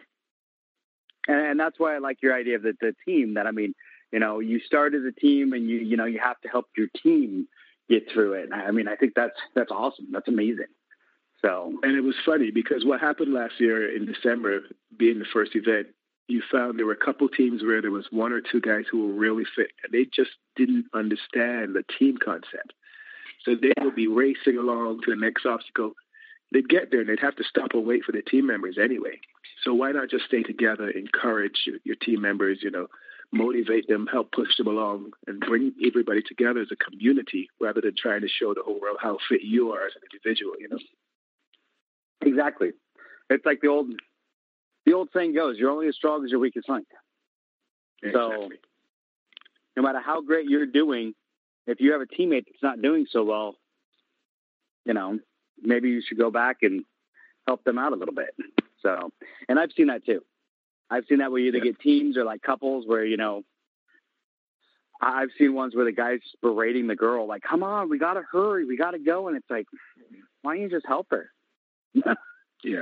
And, 1.28 1.48
and 1.48 1.60
that's 1.60 1.78
why 1.78 1.96
I 1.96 2.00
like 2.00 2.18
your 2.24 2.34
idea 2.34 2.56
of 2.56 2.64
the, 2.64 2.74
the 2.82 2.96
team. 3.06 3.36
That 3.36 3.46
I 3.46 3.52
mean, 3.52 3.76
you 4.12 4.20
know, 4.20 4.40
you 4.40 4.60
start 4.60 4.96
as 4.96 5.04
a 5.08 5.12
team, 5.12 5.54
and 5.54 5.70
you 5.70 5.78
you 5.78 5.98
know 5.98 6.06
you 6.06 6.20
have 6.24 6.42
to 6.42 6.48
help 6.48 6.66
your 6.76 6.88
team 7.04 7.48
get 7.90 8.12
through 8.12 8.34
it. 8.34 8.50
I 8.52 8.72
mean, 8.72 8.88
I 8.88 8.96
think 8.96 9.14
that's 9.16 9.38
that's 9.54 9.72
awesome. 9.72 10.08
That's 10.12 10.28
amazing. 10.28 10.66
So, 11.46 11.74
and 11.84 11.96
it 11.96 12.02
was 12.02 12.16
funny 12.26 12.50
because 12.50 12.86
what 12.86 13.00
happened 13.00 13.34
last 13.34 13.60
year 13.60 13.96
in 13.96 14.06
December, 14.08 14.62
being 14.98 15.20
the 15.20 15.26
first 15.32 15.56
event, 15.56 15.88
you 16.28 16.42
found 16.52 16.80
there 16.80 16.88
were 16.88 16.94
a 16.94 17.06
couple 17.06 17.30
teams 17.30 17.62
where 17.62 17.84
there 17.84 17.92
was 17.92 18.08
one 18.10 18.32
or 18.32 18.42
two 18.42 18.60
guys 18.60 18.86
who 18.90 19.06
were 19.06 19.14
really 19.14 19.44
fit, 19.56 19.68
and 19.84 19.94
they 19.94 20.06
just 20.06 20.32
didn't 20.56 20.86
understand 20.96 21.76
the 21.76 21.84
team 22.00 22.18
concept. 22.18 22.74
So 23.44 23.54
they 23.54 23.74
would 23.84 23.94
be 23.94 24.08
racing 24.08 24.58
along 24.58 25.02
to 25.04 25.12
the 25.12 25.22
next 25.22 25.46
obstacle. 25.46 25.94
They'd 26.52 26.68
get 26.68 26.90
there 26.90 27.02
and 27.02 27.10
they'd 27.10 27.20
have 27.20 27.36
to 27.36 27.44
stop 27.44 27.74
and 27.74 27.86
wait 27.86 28.04
for 28.04 28.12
the 28.12 28.24
team 28.24 28.48
members 28.48 28.78
anyway. 28.82 29.20
So 29.64 29.72
why 29.76 29.92
not 29.92 30.10
just 30.10 30.26
stay 30.26 30.42
together, 30.42 30.90
encourage 30.90 31.62
your, 31.68 31.78
your 31.84 31.96
team 31.96 32.22
members, 32.22 32.60
you 32.64 32.72
know, 32.72 32.88
motivate 33.32 33.88
them, 33.88 34.08
help 34.12 34.32
push 34.32 34.58
them 34.58 34.68
along, 34.68 35.12
and 35.28 35.40
bring 35.42 35.74
everybody 35.86 36.24
together 36.24 36.62
as 36.62 36.70
a 36.72 36.76
community 36.76 37.50
rather 37.62 37.82
than 37.82 37.94
trying 37.96 38.22
to 38.22 38.28
show 38.28 38.56
the 38.56 38.64
whole 38.66 38.80
world 38.82 38.98
how 39.00 39.18
fit 39.30 39.42
you 39.44 39.72
are 39.74 39.86
as 39.86 39.94
an 39.96 40.02
individual, 40.12 40.54
you 40.60 40.70
know? 40.70 40.78
Exactly. 42.26 42.72
It's 43.30 43.46
like 43.46 43.62
the 43.62 43.68
old 43.68 43.88
the 44.86 44.94
old 44.94 45.10
saying 45.14 45.34
goes, 45.34 45.58
you're 45.58 45.72
only 45.72 45.88
as 45.88 45.96
strong 45.96 46.24
as 46.24 46.32
your 46.32 46.40
weakest 46.40 46.70
link. 46.70 46.88
Exactly. 48.04 48.48
So 48.50 48.50
no 49.78 49.84
matter 49.84 50.00
how 50.00 50.22
great 50.22 50.48
you're 50.48 50.66
doing, 50.66 51.14
if 51.68 51.82
you 51.82 51.92
have 51.94 52.02
a 52.02 52.06
teammate 52.06 52.46
that's 52.46 52.62
not 52.62 52.82
doing 52.82 53.08
so 53.10 53.24
well, 53.24 53.56
you 54.86 54.94
know, 54.94 55.20
maybe 55.62 55.90
you 55.90 56.02
should 56.08 56.18
go 56.18 56.30
back 56.30 56.58
and 56.62 56.86
help 57.48 57.64
them 57.64 57.78
out 57.78 57.94
a 57.94 57.96
little 57.96 58.14
bit. 58.14 58.36
So, 58.82 59.12
and 59.50 59.60
I've 59.60 59.72
seen 59.76 59.88
that 59.88 60.06
too. 60.06 60.22
I've 60.90 61.06
seen 61.10 61.18
that 61.18 61.32
where 61.32 61.42
you 61.42 61.48
either 61.48 61.58
yeah. 61.58 61.72
get 61.72 61.80
teams 61.80 62.18
or 62.18 62.24
like 62.24 62.44
couples 62.44 62.86
where, 62.86 63.04
you 63.04 63.18
know, 63.18 63.44
I've 65.02 65.30
seen 65.38 65.54
ones 65.54 65.76
where 65.76 65.86
the 65.86 65.92
guy's 65.92 66.20
berating 66.42 66.88
the 66.88 66.96
girl, 66.96 67.28
like, 67.28 67.42
come 67.42 67.64
on, 67.64 67.90
we 67.90 67.98
got 67.98 68.14
to 68.14 68.22
hurry, 68.32 68.66
we 68.66 68.78
got 68.78 68.92
to 68.92 69.00
go. 69.00 69.28
And 69.28 69.36
it's 69.36 69.50
like, 69.50 69.66
why 70.42 70.54
don't 70.54 70.64
you 70.64 70.70
just 70.70 70.86
help 70.86 71.08
her? 71.10 71.32
Yeah. 71.96 72.14
yeah. 72.64 72.82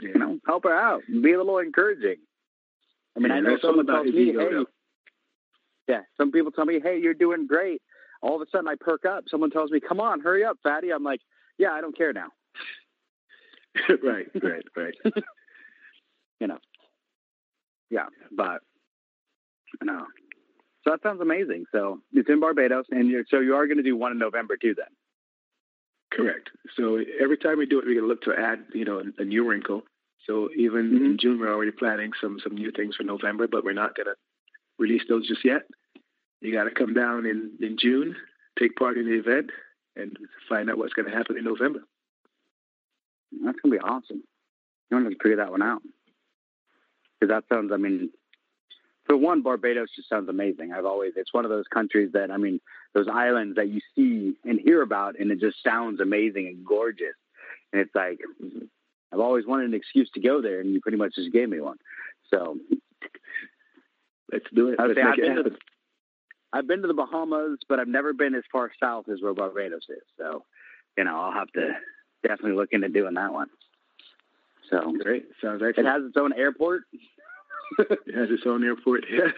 You 0.00 0.14
know, 0.14 0.38
help 0.46 0.64
her 0.64 0.76
out. 0.76 1.02
Be 1.08 1.32
a 1.32 1.38
little 1.38 1.58
encouraging. 1.58 2.18
I 3.16 3.20
mean, 3.20 3.30
yeah, 3.30 3.36
I 3.36 3.40
know 3.40 3.58
someone 3.60 3.86
tells 3.86 4.06
me, 4.06 4.32
hey, 4.32 4.64
yeah, 5.88 6.02
some 6.16 6.30
people 6.30 6.52
tell 6.52 6.66
me, 6.66 6.78
hey, 6.80 7.00
you're 7.00 7.14
doing 7.14 7.46
great. 7.48 7.82
All 8.22 8.36
of 8.36 8.42
a 8.42 8.50
sudden 8.50 8.68
I 8.68 8.74
perk 8.78 9.04
up. 9.04 9.24
Someone 9.28 9.50
tells 9.50 9.70
me, 9.70 9.80
come 9.80 10.00
on, 10.00 10.20
hurry 10.20 10.44
up, 10.44 10.58
fatty. 10.62 10.92
I'm 10.92 11.02
like, 11.02 11.20
yeah, 11.56 11.72
I 11.72 11.80
don't 11.80 11.96
care 11.96 12.12
now. 12.12 12.28
right, 14.02 14.26
right, 14.40 14.64
right. 14.76 14.94
you 16.40 16.46
know, 16.46 16.58
yeah, 17.90 18.06
but 18.30 18.60
no. 19.82 20.04
So 20.84 20.90
that 20.90 21.02
sounds 21.02 21.20
amazing. 21.20 21.64
So 21.72 22.00
it's 22.12 22.28
in 22.28 22.40
Barbados, 22.40 22.86
and 22.90 23.08
you're, 23.08 23.24
so 23.28 23.40
you 23.40 23.54
are 23.56 23.66
going 23.66 23.78
to 23.78 23.82
do 23.82 23.96
one 23.96 24.12
in 24.12 24.18
November 24.18 24.56
too, 24.56 24.74
then. 24.74 24.86
Correct. 26.12 26.50
So 26.76 27.00
every 27.20 27.36
time 27.36 27.58
we 27.58 27.66
do 27.66 27.78
it, 27.78 27.84
we're 27.84 28.00
going 28.00 28.04
to 28.04 28.08
look 28.08 28.22
to 28.22 28.34
add, 28.40 28.64
you 28.72 28.84
know, 28.84 29.00
a, 29.00 29.22
a 29.22 29.24
new 29.24 29.48
wrinkle. 29.48 29.82
So 30.26 30.48
even 30.56 30.90
mm-hmm. 30.90 31.04
in 31.04 31.18
June, 31.18 31.38
we're 31.38 31.52
already 31.52 31.70
planning 31.70 32.12
some 32.20 32.38
some 32.42 32.54
new 32.54 32.70
things 32.70 32.96
for 32.96 33.04
November, 33.04 33.46
but 33.46 33.64
we're 33.64 33.72
not 33.72 33.94
going 33.94 34.06
to 34.06 34.14
release 34.78 35.02
those 35.08 35.26
just 35.26 35.44
yet. 35.44 35.62
You 36.40 36.52
got 36.52 36.64
to 36.64 36.70
come 36.70 36.94
down 36.94 37.26
in 37.26 37.52
in 37.60 37.76
June, 37.78 38.14
take 38.58 38.76
part 38.76 38.98
in 38.98 39.06
the 39.06 39.18
event, 39.18 39.50
and 39.96 40.16
find 40.48 40.70
out 40.70 40.78
what's 40.78 40.92
going 40.92 41.10
to 41.10 41.16
happen 41.16 41.36
in 41.36 41.44
November. 41.44 41.80
That's 43.44 43.58
going 43.60 43.72
to 43.72 43.78
be 43.78 43.84
awesome. 43.84 44.22
You 44.90 44.96
want 44.96 45.10
to 45.10 45.16
figure 45.22 45.36
that 45.36 45.50
one 45.50 45.62
out 45.62 45.82
because 47.20 47.34
that 47.34 47.44
sounds. 47.54 47.72
I 47.72 47.76
mean, 47.76 48.10
for 49.08 49.16
one, 49.16 49.42
Barbados 49.42 49.88
just 49.96 50.08
sounds 50.08 50.28
amazing. 50.28 50.72
I've 50.72 50.84
always, 50.84 51.12
it's 51.16 51.32
one 51.32 51.44
of 51.44 51.50
those 51.50 51.64
countries 51.72 52.10
that, 52.12 52.30
I 52.30 52.36
mean, 52.36 52.60
those 52.94 53.06
islands 53.12 53.56
that 53.56 53.68
you 53.68 53.80
see 53.94 54.36
and 54.44 54.60
hear 54.60 54.82
about, 54.82 55.18
and 55.18 55.30
it 55.30 55.40
just 55.40 55.56
sounds 55.64 56.00
amazing 56.00 56.46
and 56.46 56.64
gorgeous. 56.64 57.16
And 57.72 57.80
it's 57.80 57.94
like, 57.94 58.18
I've 59.12 59.20
always 59.20 59.46
wanted 59.46 59.68
an 59.68 59.74
excuse 59.74 60.10
to 60.14 60.20
go 60.20 60.42
there, 60.42 60.60
and 60.60 60.72
you 60.72 60.80
pretty 60.80 60.98
much 60.98 61.14
just 61.14 61.32
gave 61.32 61.48
me 61.48 61.60
one. 61.60 61.78
So 62.30 62.58
let's 64.30 64.44
do 64.54 64.68
it. 64.68 64.78
Let's 64.78 64.98
I've, 65.02 65.16
been 65.16 65.36
to 65.36 65.42
the, 65.42 65.56
I've 66.52 66.66
been 66.66 66.82
to 66.82 66.88
the 66.88 66.94
Bahamas, 66.94 67.60
but 67.66 67.80
I've 67.80 67.88
never 67.88 68.12
been 68.12 68.34
as 68.34 68.44
far 68.52 68.70
south 68.78 69.08
as 69.08 69.22
where 69.22 69.32
Barbados 69.32 69.86
is. 69.88 70.02
So, 70.18 70.44
you 70.98 71.04
know, 71.04 71.18
I'll 71.18 71.32
have 71.32 71.50
to 71.52 71.72
definitely 72.22 72.56
look 72.56 72.70
into 72.72 72.90
doing 72.90 73.14
that 73.14 73.32
one. 73.32 73.48
So 74.70 74.92
great. 75.02 75.28
Sounds 75.42 75.62
excellent. 75.66 75.88
It 75.88 75.90
has 75.90 76.02
its 76.04 76.16
own 76.18 76.34
airport 76.34 76.82
it 77.78 78.14
has 78.14 78.30
its 78.30 78.44
own 78.46 78.64
airport. 78.64 79.04
Yes, 79.12 79.32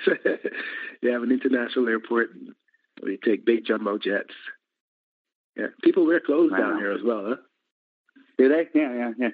you 1.03 1.13
have 1.13 1.23
an 1.23 1.33
international 1.33 1.89
airport. 1.89 2.31
We 3.03 3.19
take 3.25 3.47
big 3.47 3.65
jumbo 3.65 3.99
jets. 3.99 4.35
Yeah, 5.57 5.69
people 5.83 6.07
wear 6.07 6.21
clothes 6.21 6.53
down 6.53 6.79
here 6.79 6.93
as 6.93 7.01
well, 7.05 7.25
huh? 7.29 7.37
Do 8.39 8.49
they? 8.49 8.69
Yeah, 8.75 8.95
yeah, 8.95 9.11
yeah. 9.19 9.29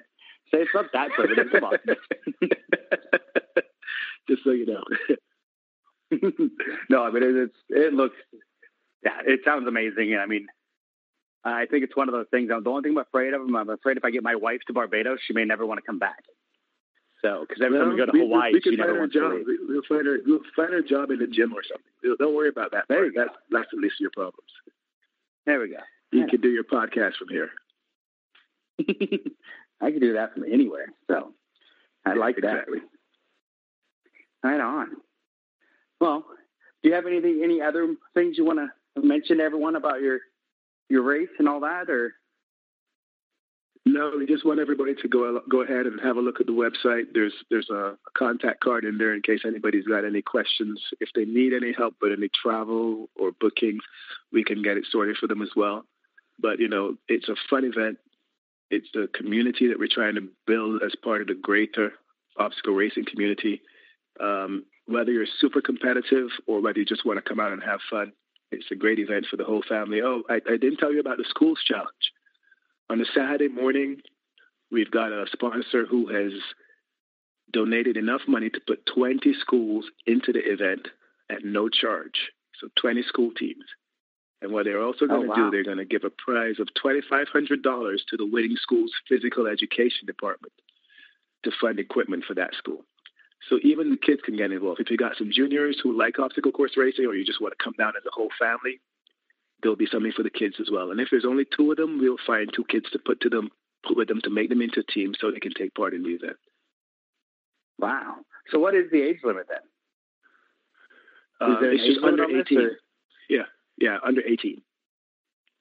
Say 0.51 0.59
it's 0.59 0.71
not 0.73 0.85
that 0.93 1.09
primitive. 1.11 1.47
Come 1.51 1.63
on. 1.65 1.77
Just 4.29 4.43
so 4.43 4.51
you 4.51 4.65
know. 4.65 4.83
no, 6.89 7.03
I 7.03 7.11
mean 7.11 7.23
it, 7.23 7.35
it's 7.35 7.55
it 7.69 7.93
looks. 7.93 8.15
Yeah, 9.03 9.19
it 9.25 9.41
sounds 9.45 9.67
amazing. 9.67 10.17
I 10.17 10.25
mean, 10.25 10.47
I 11.43 11.65
think 11.65 11.83
it's 11.83 11.95
one 11.95 12.09
of 12.09 12.13
those 12.13 12.27
things. 12.31 12.49
The 12.49 12.69
only 12.69 12.81
thing 12.81 12.91
I'm 12.97 13.05
afraid 13.05 13.33
of, 13.33 13.41
I'm 13.41 13.69
afraid 13.69 13.97
if 13.97 14.05
I 14.05 14.11
get 14.11 14.23
my 14.23 14.35
wife 14.35 14.59
to 14.67 14.73
Barbados, 14.73 15.19
she 15.25 15.33
may 15.33 15.45
never 15.45 15.65
want 15.65 15.77
to 15.79 15.85
come 15.85 15.99
back. 15.99 16.23
So, 17.27 17.45
because 17.47 17.61
every 17.61 17.77
well, 17.77 17.87
time 17.87 17.93
we 17.93 17.99
go 17.99 18.05
to 18.05 18.11
we, 18.13 18.19
Hawaii, 18.19 18.51
we, 18.53 18.61
we 18.63 18.71
she 18.71 18.75
never 18.77 18.99
wants 18.99 19.13
job. 19.13 19.31
to 19.31 19.37
leave. 19.37 19.59
We'll 19.67 19.81
find 19.87 20.05
her. 20.07 20.19
We'll 20.25 20.39
find 20.55 20.71
her 20.71 20.79
a 20.79 20.83
job 20.83 21.11
in 21.11 21.19
the 21.19 21.27
gym 21.27 21.53
or 21.53 21.61
something. 21.63 22.15
Don't 22.19 22.35
worry 22.35 22.49
about 22.49 22.71
that. 22.71 22.85
There 22.87 23.05
you 23.05 23.11
that's, 23.13 23.29
go. 23.29 23.57
That's 23.57 23.67
the 23.71 23.77
least 23.77 23.95
of 23.95 24.01
your 24.01 24.11
problems. 24.11 24.49
There 25.45 25.59
we 25.59 25.69
go. 25.69 25.77
You 26.11 26.21
yeah. 26.21 26.27
can 26.27 26.41
do 26.41 26.49
your 26.49 26.63
podcast 26.63 27.15
from 27.15 27.27
here. 27.29 27.49
I 29.81 29.91
can 29.91 29.99
do 29.99 30.13
that 30.13 30.33
from 30.33 30.45
anywhere. 30.45 30.93
So, 31.07 31.33
I 32.05 32.13
like 32.13 32.37
exactly. 32.37 32.79
that. 32.79 34.49
Right 34.49 34.61
on. 34.61 34.87
Well, 35.99 36.23
do 36.81 36.89
you 36.89 36.95
have 36.95 37.07
anything, 37.07 37.41
any 37.43 37.61
other 37.61 37.93
things 38.13 38.37
you 38.37 38.45
want 38.45 38.59
to 38.59 39.01
mention 39.01 39.39
to 39.39 39.43
everyone 39.43 39.75
about 39.75 40.01
your 40.01 40.19
your 40.89 41.01
race 41.01 41.29
and 41.39 41.49
all 41.49 41.59
that, 41.61 41.89
or? 41.89 42.13
No, 43.87 44.11
we 44.17 44.25
just 44.25 44.45
want 44.45 44.59
everybody 44.59 44.95
to 44.95 45.07
go 45.07 45.39
go 45.49 45.61
ahead 45.61 45.85
and 45.85 45.97
have 46.01 46.17
a 46.17 46.21
look 46.21 46.41
at 46.41 46.45
the 46.45 46.51
website. 46.51 47.13
There's 47.13 47.31
there's 47.49 47.69
a, 47.69 47.95
a, 47.95 48.11
contact 48.17 48.59
card 48.59 48.83
in 48.83 48.97
there 48.97 49.13
in 49.13 49.21
case 49.21 49.41
anybody's 49.47 49.85
got 49.85 50.03
any 50.03 50.21
questions. 50.21 50.81
If 50.99 51.07
they 51.15 51.23
need 51.23 51.53
any 51.53 51.71
help 51.71 51.95
with 52.01 52.11
any 52.11 52.29
travel 52.29 53.07
or 53.15 53.31
bookings, 53.39 53.81
we 54.33 54.43
can 54.43 54.61
get 54.61 54.75
it 54.75 54.85
sorted 54.91 55.15
for 55.15 55.27
them 55.27 55.41
as 55.41 55.51
well. 55.55 55.85
But 56.37 56.59
you 56.59 56.67
know, 56.67 56.97
it's 57.07 57.29
a 57.29 57.35
fun 57.49 57.63
event. 57.63 57.97
It's 58.69 58.89
a 58.93 59.07
community 59.17 59.69
that 59.69 59.79
we're 59.79 59.87
trying 59.87 60.15
to 60.15 60.27
build 60.45 60.83
as 60.83 60.93
part 61.01 61.21
of 61.21 61.27
the 61.27 61.35
greater 61.35 61.93
obstacle 62.37 62.73
racing 62.73 63.05
community. 63.05 63.61
Um, 64.19 64.65
whether 64.85 65.13
you're 65.13 65.27
super 65.39 65.61
competitive 65.61 66.27
or 66.45 66.59
whether 66.61 66.79
you 66.79 66.85
just 66.85 67.05
want 67.05 67.23
to 67.23 67.29
come 67.29 67.39
out 67.39 67.53
and 67.53 67.63
have 67.63 67.79
fun, 67.89 68.11
It's 68.51 68.69
a 68.69 68.75
great 68.75 68.99
event 68.99 69.27
for 69.31 69.37
the 69.37 69.45
whole 69.45 69.63
family. 69.67 70.01
Oh, 70.01 70.23
I, 70.29 70.41
I 70.45 70.57
didn't 70.57 70.77
tell 70.77 70.91
you 70.91 70.99
about 70.99 71.17
the 71.17 71.25
schools 71.29 71.59
challenge. 71.65 72.11
On 72.89 73.01
a 73.01 73.05
Saturday 73.13 73.49
morning, 73.49 74.01
we've 74.71 74.91
got 74.91 75.11
a 75.11 75.25
sponsor 75.31 75.85
who 75.85 76.07
has 76.07 76.31
donated 77.51 77.97
enough 77.97 78.21
money 78.27 78.49
to 78.49 78.59
put 78.65 78.85
20 78.93 79.33
schools 79.39 79.85
into 80.05 80.31
the 80.31 80.39
event 80.39 80.87
at 81.29 81.43
no 81.43 81.69
charge. 81.69 82.31
So 82.59 82.69
20 82.79 83.03
school 83.03 83.31
teams. 83.31 83.65
And 84.41 84.51
what 84.51 84.65
they're 84.65 84.81
also 84.81 85.07
going 85.07 85.27
to 85.27 85.33
oh, 85.33 85.35
wow. 85.35 85.49
do, 85.49 85.51
they're 85.51 85.63
going 85.63 85.77
to 85.77 85.85
give 85.85 86.03
a 86.03 86.09
prize 86.09 86.59
of 86.59 86.67
$2,500 86.83 87.61
to 88.09 88.17
the 88.17 88.25
winning 88.25 88.55
school's 88.61 88.91
physical 89.09 89.47
education 89.47 90.05
department 90.05 90.53
to 91.43 91.51
fund 91.59 91.79
equipment 91.79 92.23
for 92.25 92.35
that 92.35 92.53
school. 92.55 92.85
So 93.49 93.59
even 93.63 93.89
the 93.89 93.97
kids 93.97 94.21
can 94.23 94.37
get 94.37 94.51
involved. 94.51 94.79
If 94.79 94.91
you 94.91 94.97
got 94.97 95.17
some 95.17 95.31
juniors 95.31 95.79
who 95.81 95.97
like 95.97 96.19
obstacle 96.19 96.51
course 96.51 96.77
racing, 96.77 97.05
or 97.05 97.15
you 97.15 97.25
just 97.25 97.41
want 97.41 97.53
to 97.57 97.63
come 97.63 97.73
down 97.77 97.93
as 97.97 98.05
a 98.05 98.13
whole 98.13 98.29
family, 98.39 98.79
there'll 99.61 99.75
be 99.75 99.87
something 99.91 100.11
for 100.15 100.23
the 100.23 100.29
kids 100.29 100.55
as 100.59 100.69
well. 100.71 100.91
And 100.91 100.99
if 100.99 101.09
there's 101.09 101.25
only 101.25 101.45
two 101.45 101.71
of 101.71 101.77
them, 101.77 101.99
we'll 101.99 102.17
find 102.25 102.49
two 102.53 102.65
kids 102.65 102.89
to 102.91 102.99
put 102.99 103.21
to 103.21 103.29
them, 103.29 103.49
put 103.85 103.97
with 103.97 104.07
them 104.07 104.21
to 104.23 104.29
make 104.29 104.49
them 104.49 104.61
into 104.61 104.81
a 104.81 104.91
team 104.91 105.13
so 105.19 105.31
they 105.31 105.39
can 105.39 105.53
take 105.53 105.73
part 105.73 105.93
in 105.93 106.03
the 106.03 106.09
event. 106.09 106.37
Wow. 107.79 108.17
So 108.51 108.59
what 108.59 108.75
is 108.75 108.89
the 108.91 109.01
age 109.01 109.19
limit 109.23 109.47
then? 109.49 109.57
Uh, 111.39 111.57
it's 111.61 111.85
just 111.85 112.03
under 112.03 112.23
18. 112.23 112.69
Yeah, 113.29 113.43
yeah, 113.77 113.97
under 114.03 114.21
18. 114.21 114.61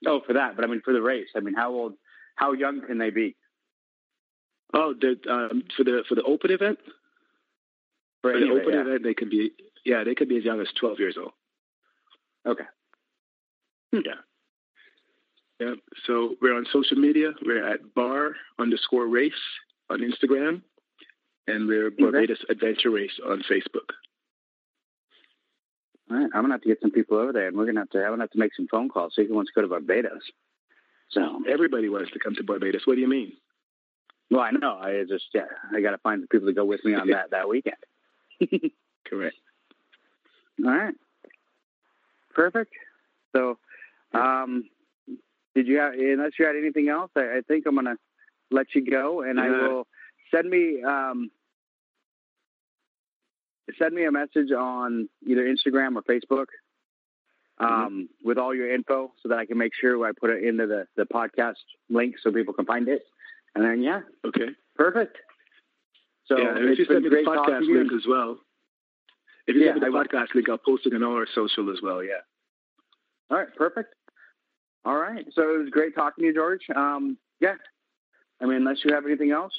Oh, 0.06 0.20
for 0.26 0.34
that. 0.34 0.56
But 0.56 0.64
I 0.64 0.68
mean, 0.68 0.80
for 0.82 0.92
the 0.92 1.02
race, 1.02 1.28
I 1.36 1.40
mean, 1.40 1.54
how 1.54 1.72
old, 1.72 1.94
how 2.34 2.52
young 2.52 2.80
can 2.86 2.98
they 2.98 3.10
be? 3.10 3.36
Oh, 4.72 4.94
the, 4.98 5.16
um, 5.30 5.64
for 5.76 5.84
the 5.84 6.02
for 6.08 6.14
the 6.14 6.22
open 6.22 6.50
event. 6.50 6.78
For, 8.22 8.32
for 8.32 8.40
the 8.40 8.50
open 8.50 8.72
yeah. 8.72 8.80
event, 8.80 9.02
they 9.04 9.14
could 9.14 9.30
be 9.30 9.52
yeah, 9.84 10.04
they 10.04 10.14
could 10.14 10.28
be 10.28 10.36
as 10.36 10.44
young 10.44 10.60
as 10.60 10.66
12 10.78 10.98
years 10.98 11.16
old. 11.18 11.32
Okay. 12.46 12.64
Hmm. 13.92 14.00
Yeah. 14.04 14.12
Yeah. 15.60 15.74
So 16.06 16.36
we're 16.40 16.54
on 16.54 16.66
social 16.72 16.96
media. 16.96 17.32
We're 17.44 17.66
at 17.66 17.94
bar 17.94 18.32
underscore 18.58 19.06
race 19.06 19.32
on 19.90 20.00
Instagram, 20.00 20.62
and 21.46 21.66
we're 21.66 21.90
Barbados 21.90 22.44
Adventure 22.48 22.90
Race 22.90 23.18
on 23.26 23.42
Facebook. 23.50 23.90
All 26.10 26.18
right, 26.18 26.30
I'm 26.34 26.42
gonna 26.42 26.54
have 26.54 26.62
to 26.62 26.68
get 26.68 26.80
some 26.80 26.92
people 26.92 27.18
over 27.18 27.32
there, 27.32 27.48
and 27.48 27.56
we're 27.56 27.66
gonna 27.66 27.80
have 27.80 27.90
to. 27.90 27.98
I'm 27.98 28.10
gonna 28.10 28.22
have 28.22 28.30
to 28.30 28.38
make 28.38 28.54
some 28.54 28.68
phone 28.68 28.88
calls. 28.88 29.14
So 29.14 29.22
he 29.22 29.32
wants 29.32 29.50
to 29.50 29.54
go 29.54 29.62
to 29.62 29.68
Barbados. 29.68 30.22
So 31.10 31.42
everybody 31.48 31.88
wants 31.88 32.12
to 32.12 32.18
come 32.18 32.34
to 32.36 32.44
Barbados. 32.44 32.82
What 32.84 32.94
do 32.94 33.00
you 33.00 33.08
mean? 33.08 33.32
Well, 34.30 34.40
I 34.40 34.50
know. 34.50 34.78
I 34.78 35.04
just 35.08 35.26
yeah, 35.34 35.46
I 35.74 35.80
got 35.80 35.92
to 35.92 35.98
find 35.98 36.20
some 36.20 36.28
people 36.28 36.48
to 36.48 36.52
go 36.52 36.64
with 36.64 36.84
me 36.84 36.94
on 36.94 37.08
that 37.08 37.30
that 37.30 37.48
weekend. 37.48 37.76
Correct. 39.08 39.36
All 40.64 40.70
right. 40.70 40.94
Perfect. 42.34 42.72
So, 43.34 43.58
um, 44.16 44.64
did 45.54 45.66
you 45.66 45.78
have 45.78 45.94
unless 45.94 46.32
you 46.38 46.46
had 46.46 46.56
anything 46.56 46.88
else? 46.88 47.10
I, 47.16 47.38
I 47.38 47.40
think 47.46 47.64
I'm 47.66 47.74
gonna 47.74 47.96
let 48.50 48.66
you 48.74 48.88
go, 48.88 49.22
and 49.22 49.40
I 49.40 49.48
will 49.48 49.86
send 50.34 50.48
me 50.48 50.82
um, 50.82 51.30
send 53.78 53.94
me 53.94 54.04
a 54.04 54.12
message 54.12 54.52
on 54.52 55.08
either 55.26 55.42
Instagram 55.42 55.96
or 55.96 56.02
Facebook 56.02 56.46
um, 57.58 57.68
mm-hmm. 57.68 58.28
with 58.28 58.38
all 58.38 58.54
your 58.54 58.72
info 58.72 59.12
so 59.22 59.28
that 59.28 59.38
I 59.38 59.46
can 59.46 59.58
make 59.58 59.72
sure 59.78 60.04
I 60.06 60.12
put 60.18 60.30
it 60.30 60.44
into 60.44 60.66
the, 60.66 60.86
the 60.96 61.04
podcast 61.04 61.54
link 61.88 62.16
so 62.22 62.30
people 62.32 62.54
can 62.54 62.66
find 62.66 62.88
it. 62.88 63.02
And 63.54 63.64
then, 63.64 63.82
yeah. 63.82 64.00
Okay. 64.26 64.48
Perfect. 64.76 65.16
So 66.26 66.36
yeah, 66.38 66.54
if 66.56 66.78
you 66.78 66.84
send 66.84 67.04
me 67.04 67.08
the 67.08 67.16
podcast 67.16 67.66
link 67.66 67.92
as 67.92 68.06
well. 68.06 68.38
If 69.46 69.54
you 69.54 69.62
yeah, 69.62 69.72
send 69.72 69.80
me 69.80 69.88
the 69.88 69.96
podcast 69.96 70.34
link, 70.34 70.48
I'll 70.48 70.58
post 70.58 70.86
it 70.86 70.94
on 70.94 71.02
all 71.02 71.14
our 71.14 71.26
social 71.34 71.70
as 71.72 71.78
well. 71.82 72.02
Yeah. 72.02 72.20
All 73.30 73.38
right. 73.38 73.48
Perfect. 73.56 73.94
All 74.86 74.96
right. 74.96 75.26
So 75.34 75.42
it 75.54 75.58
was 75.58 75.68
great 75.70 75.94
talking 75.94 76.22
to 76.22 76.26
you, 76.28 76.34
George. 76.34 76.62
Um, 76.74 77.18
yeah. 77.40 77.56
I 78.40 78.46
mean, 78.46 78.56
unless 78.58 78.78
you 78.84 78.94
have 78.94 79.04
anything 79.04 79.32
else. 79.32 79.52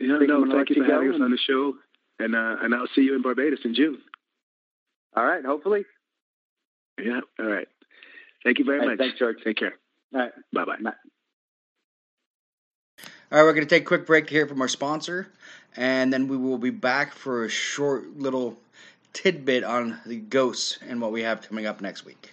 Yeah, 0.00 0.18
no, 0.18 0.46
thank 0.50 0.70
you 0.70 0.82
for 0.82 0.90
having 0.90 1.12
us 1.12 1.20
on 1.20 1.30
the 1.30 1.36
show 1.36 1.74
and 2.20 2.34
uh, 2.34 2.56
and 2.62 2.74
I'll 2.74 2.88
see 2.94 3.02
you 3.02 3.14
in 3.14 3.22
Barbados 3.22 3.60
in 3.64 3.74
June. 3.74 3.98
All 5.16 5.24
right, 5.24 5.44
hopefully. 5.44 5.84
Yeah. 7.02 7.20
All 7.38 7.46
right. 7.46 7.66
Thank 8.44 8.58
you 8.58 8.64
very 8.64 8.78
right, 8.78 8.88
much. 8.88 8.98
Thanks, 8.98 9.18
George. 9.18 9.38
Take 9.42 9.56
care. 9.56 9.74
All 10.14 10.20
right. 10.20 10.32
Bye-bye. 10.52 10.76
Bye. 10.82 10.92
All 13.32 13.38
right, 13.38 13.42
we're 13.42 13.52
going 13.52 13.66
to 13.66 13.74
take 13.74 13.82
a 13.82 13.86
quick 13.86 14.06
break 14.06 14.28
here 14.28 14.46
from 14.46 14.60
our 14.60 14.68
sponsor, 14.68 15.28
and 15.76 16.12
then 16.12 16.28
we 16.28 16.36
will 16.36 16.58
be 16.58 16.70
back 16.70 17.12
for 17.12 17.44
a 17.44 17.48
short 17.48 18.16
little 18.16 18.56
tidbit 19.12 19.64
on 19.64 19.98
the 20.06 20.16
ghosts 20.16 20.78
and 20.86 21.00
what 21.00 21.12
we 21.12 21.22
have 21.22 21.42
coming 21.42 21.66
up 21.66 21.80
next 21.80 22.04
week. 22.04 22.32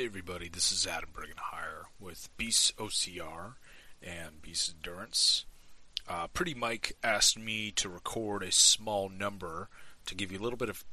everybody, 0.11 0.49
this 0.49 0.73
is 0.73 0.85
Adam 0.85 1.09
Briggenhire 1.13 1.85
with 1.97 2.27
Beast 2.35 2.75
OCR 2.75 3.53
and 4.03 4.41
Beast 4.41 4.73
Endurance. 4.75 5.45
Uh, 6.05 6.27
Pretty 6.27 6.53
Mike 6.53 6.97
asked 7.01 7.39
me 7.39 7.71
to 7.71 7.87
record 7.87 8.43
a 8.43 8.51
small 8.51 9.07
number 9.07 9.69
to 10.05 10.13
give 10.13 10.29
you 10.29 10.37
a 10.37 10.43
little 10.43 10.57
bit 10.57 10.67
of 10.67 10.83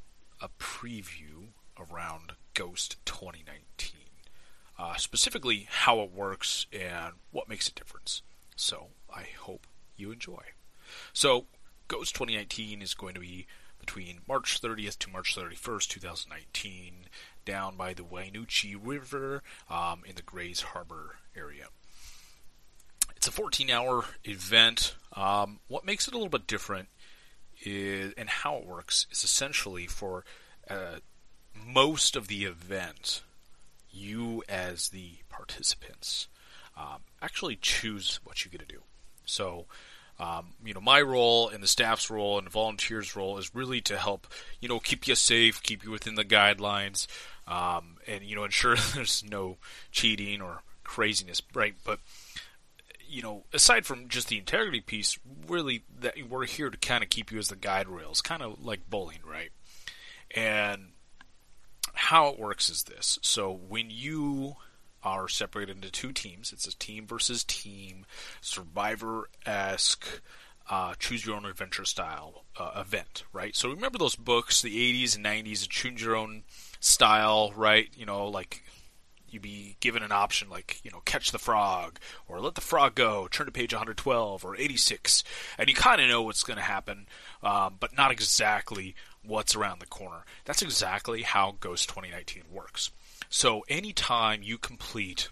a 0.41 0.49
preview 0.61 1.49
around 1.77 2.35
Ghost 2.55 2.95
2019. 3.07 4.03
Uh, 4.79 4.95
specifically, 4.95 5.67
how 5.69 5.99
it 5.99 6.13
works 6.13 6.69
and 6.73 7.15
what 7.33 7.49
makes 7.49 7.67
a 7.67 7.75
difference. 7.75 8.23
So, 8.55 8.87
I 9.13 9.27
hope 9.41 9.67
you 9.97 10.13
enjoy. 10.13 10.43
So, 11.13 11.47
Ghost 11.89 12.15
2019 12.15 12.83
is 12.83 12.95
going 12.95 13.15
to 13.15 13.21
be 13.21 13.49
between 13.89 14.21
March 14.29 14.61
30th 14.61 14.99
to 14.99 15.09
March 15.09 15.35
31st, 15.35 15.89
2019 15.89 17.07
down 17.47 17.75
by 17.75 17.95
the 17.95 18.03
Wynoochee 18.03 18.77
River 18.79 19.43
um, 19.71 20.03
in 20.05 20.15
the 20.15 20.21
Grays 20.21 20.61
Harbor 20.61 21.17
area. 21.35 21.69
It's 23.17 23.27
a 23.27 23.33
14 23.33 23.71
hour 23.71 24.05
event. 24.25 24.95
Um, 25.15 25.61
what 25.69 25.87
makes 25.87 26.07
it 26.07 26.13
a 26.13 26.19
little 26.19 26.29
bit 26.29 26.47
different 26.47 26.91
is, 27.63 28.13
and 28.19 28.29
how 28.29 28.57
it 28.57 28.67
works 28.67 29.07
is 29.11 29.25
essentially 29.25 29.87
for 29.87 30.27
uh, 30.69 30.99
most 31.55 32.15
of 32.15 32.29
the 32.29 32.45
event, 32.45 33.23
you 33.91 34.43
as 34.51 34.91
the 34.91 35.13
participants 35.31 36.29
um, 36.77 37.05
actually 37.23 37.57
choose 37.57 38.21
what 38.23 38.45
you 38.45 38.51
get 38.51 38.61
to 38.61 38.67
do. 38.67 38.83
So, 39.25 39.65
um, 40.21 40.55
you 40.65 40.75
know, 40.75 40.81
my 40.81 41.01
role 41.01 41.49
and 41.49 41.63
the 41.63 41.69
staff's 41.69 42.11
role 42.11 42.39
and 42.39 42.47
the 42.47 42.51
volunteers' 42.51 43.15
role 43.15 43.39
is 43.39 43.55
really 43.55 43.81
to 43.83 43.97
help, 43.97 44.27
you 44.61 44.69
know, 44.69 44.81
keep 44.81 45.07
you 45.07 45.15
safe, 45.15 45.63
keep 45.63 45.85
you 45.85 45.91
within 45.93 46.17
the 46.17 46.25
guidelines, 46.25 47.07
um, 47.47 47.97
and 48.07 48.25
you 48.25 48.35
know 48.35 48.45
ensure 48.45 48.77
there's 48.95 49.25
no 49.25 49.59
cheating 49.93 50.43
or 50.43 50.63
craziness, 50.83 51.41
right? 51.55 51.75
But 51.85 52.01
you 53.09 53.23
know, 53.23 53.45
aside 53.53 53.87
from 53.87 54.09
just 54.09 54.29
the 54.29 54.39
integrity 54.39 54.81
piece, 54.81 55.19
really 55.47 55.85
that 56.01 56.15
we're 56.29 56.47
here 56.47 56.69
to 56.69 56.77
kind 56.77 57.05
of 57.05 57.11
keep 57.11 57.31
you 57.31 57.39
as 57.39 57.49
the 57.49 57.57
guide 57.57 57.89
rails, 57.89 58.21
kind 58.21 58.43
of 58.43 58.65
like 58.65 58.91
bowling, 58.91 59.21
right? 59.25 59.51
And 60.33 60.89
how 61.95 62.29
it 62.29 62.39
works 62.41 62.69
is 62.69 62.83
this: 62.83 63.21
so 63.23 63.53
when 63.53 63.89
you 63.89 64.57
are 65.03 65.29
separated 65.29 65.77
into 65.77 65.91
two 65.91 66.13
teams, 66.13 66.53
it's 66.53 66.67
a 66.67 66.77
team 66.77 67.07
versus 67.07 67.45
team, 67.45 68.07
survivor 68.41 69.29
esque. 69.47 70.07
Uh, 70.71 70.93
choose 70.99 71.25
your 71.25 71.35
own 71.35 71.47
adventure 71.47 71.87
style 71.87 72.45
uh, 72.59 72.73
event, 72.77 73.25
right? 73.33 73.57
So 73.57 73.71
remember 73.71 73.97
those 73.97 74.17
books, 74.17 74.61
the 74.61 75.05
80s 75.05 75.17
and 75.17 75.25
90s, 75.25 75.67
choose 75.67 76.03
your 76.03 76.15
own 76.15 76.43
style, 76.79 77.55
right? 77.57 77.89
You 77.97 78.05
know, 78.05 78.27
like 78.29 78.63
you'd 79.31 79.43
be 79.43 79.77
given 79.81 80.03
an 80.03 80.13
option 80.13 80.49
like, 80.49 80.81
you 80.83 80.91
know, 80.91 81.01
catch 81.05 81.33
the 81.33 81.39
frog 81.39 81.99
or 82.27 82.41
let 82.41 82.55
the 82.55 82.61
frog 82.61 82.95
go, 82.95 83.29
turn 83.29 83.47
to 83.47 83.53
page 83.53 83.73
112 83.73 84.45
or 84.45 84.57
86, 84.57 85.25
and 85.59 85.69
you 85.69 85.75
kind 85.75 86.01
of 86.01 86.09
know 86.09 86.23
what's 86.23 86.43
going 86.43 86.57
to 86.57 86.63
happen, 86.63 87.07
um, 87.43 87.77
but 87.79 87.97
not 87.97 88.11
exactly 88.11 88.95
what's 89.25 89.55
around 89.55 89.81
the 89.81 89.87
corner. 89.87 90.25
That's 90.45 90.63
exactly 90.63 91.23
how 91.23 91.57
Ghost 91.61 91.89
2019 91.89 92.45
works. 92.51 92.91
So 93.31 93.65
anytime 93.69 94.43
you 94.43 94.59
complete, 94.59 95.29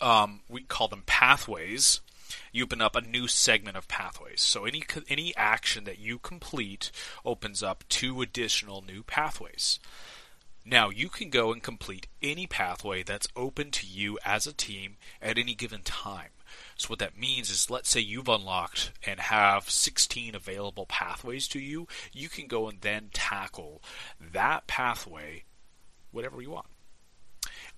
um, 0.00 0.40
we 0.48 0.62
call 0.62 0.88
them 0.88 1.02
pathways, 1.06 2.00
you 2.52 2.64
open 2.64 2.80
up 2.80 2.94
a 2.94 3.00
new 3.00 3.26
segment 3.28 3.76
of 3.76 3.88
pathways. 3.88 4.40
So 4.40 4.64
any 4.64 4.84
any 5.08 5.34
action 5.36 5.84
that 5.84 5.98
you 5.98 6.18
complete 6.18 6.90
opens 7.24 7.62
up 7.62 7.84
two 7.88 8.22
additional 8.22 8.82
new 8.82 9.02
pathways. 9.02 9.80
Now 10.64 10.90
you 10.90 11.08
can 11.08 11.28
go 11.28 11.52
and 11.52 11.62
complete 11.62 12.06
any 12.22 12.46
pathway 12.46 13.02
that's 13.02 13.28
open 13.34 13.72
to 13.72 13.86
you 13.86 14.18
as 14.24 14.46
a 14.46 14.52
team 14.52 14.96
at 15.20 15.38
any 15.38 15.54
given 15.54 15.82
time. 15.82 16.30
So 16.76 16.88
what 16.88 17.00
that 17.00 17.18
means 17.18 17.50
is 17.50 17.70
let's 17.70 17.90
say 17.90 18.00
you've 18.00 18.28
unlocked 18.28 18.92
and 19.04 19.18
have 19.18 19.68
16 19.68 20.34
available 20.34 20.86
pathways 20.86 21.48
to 21.48 21.58
you, 21.58 21.88
you 22.12 22.28
can 22.28 22.46
go 22.46 22.68
and 22.68 22.80
then 22.80 23.10
tackle 23.12 23.82
that 24.20 24.66
pathway 24.68 25.44
whatever 26.12 26.40
you 26.40 26.50
want. 26.50 26.66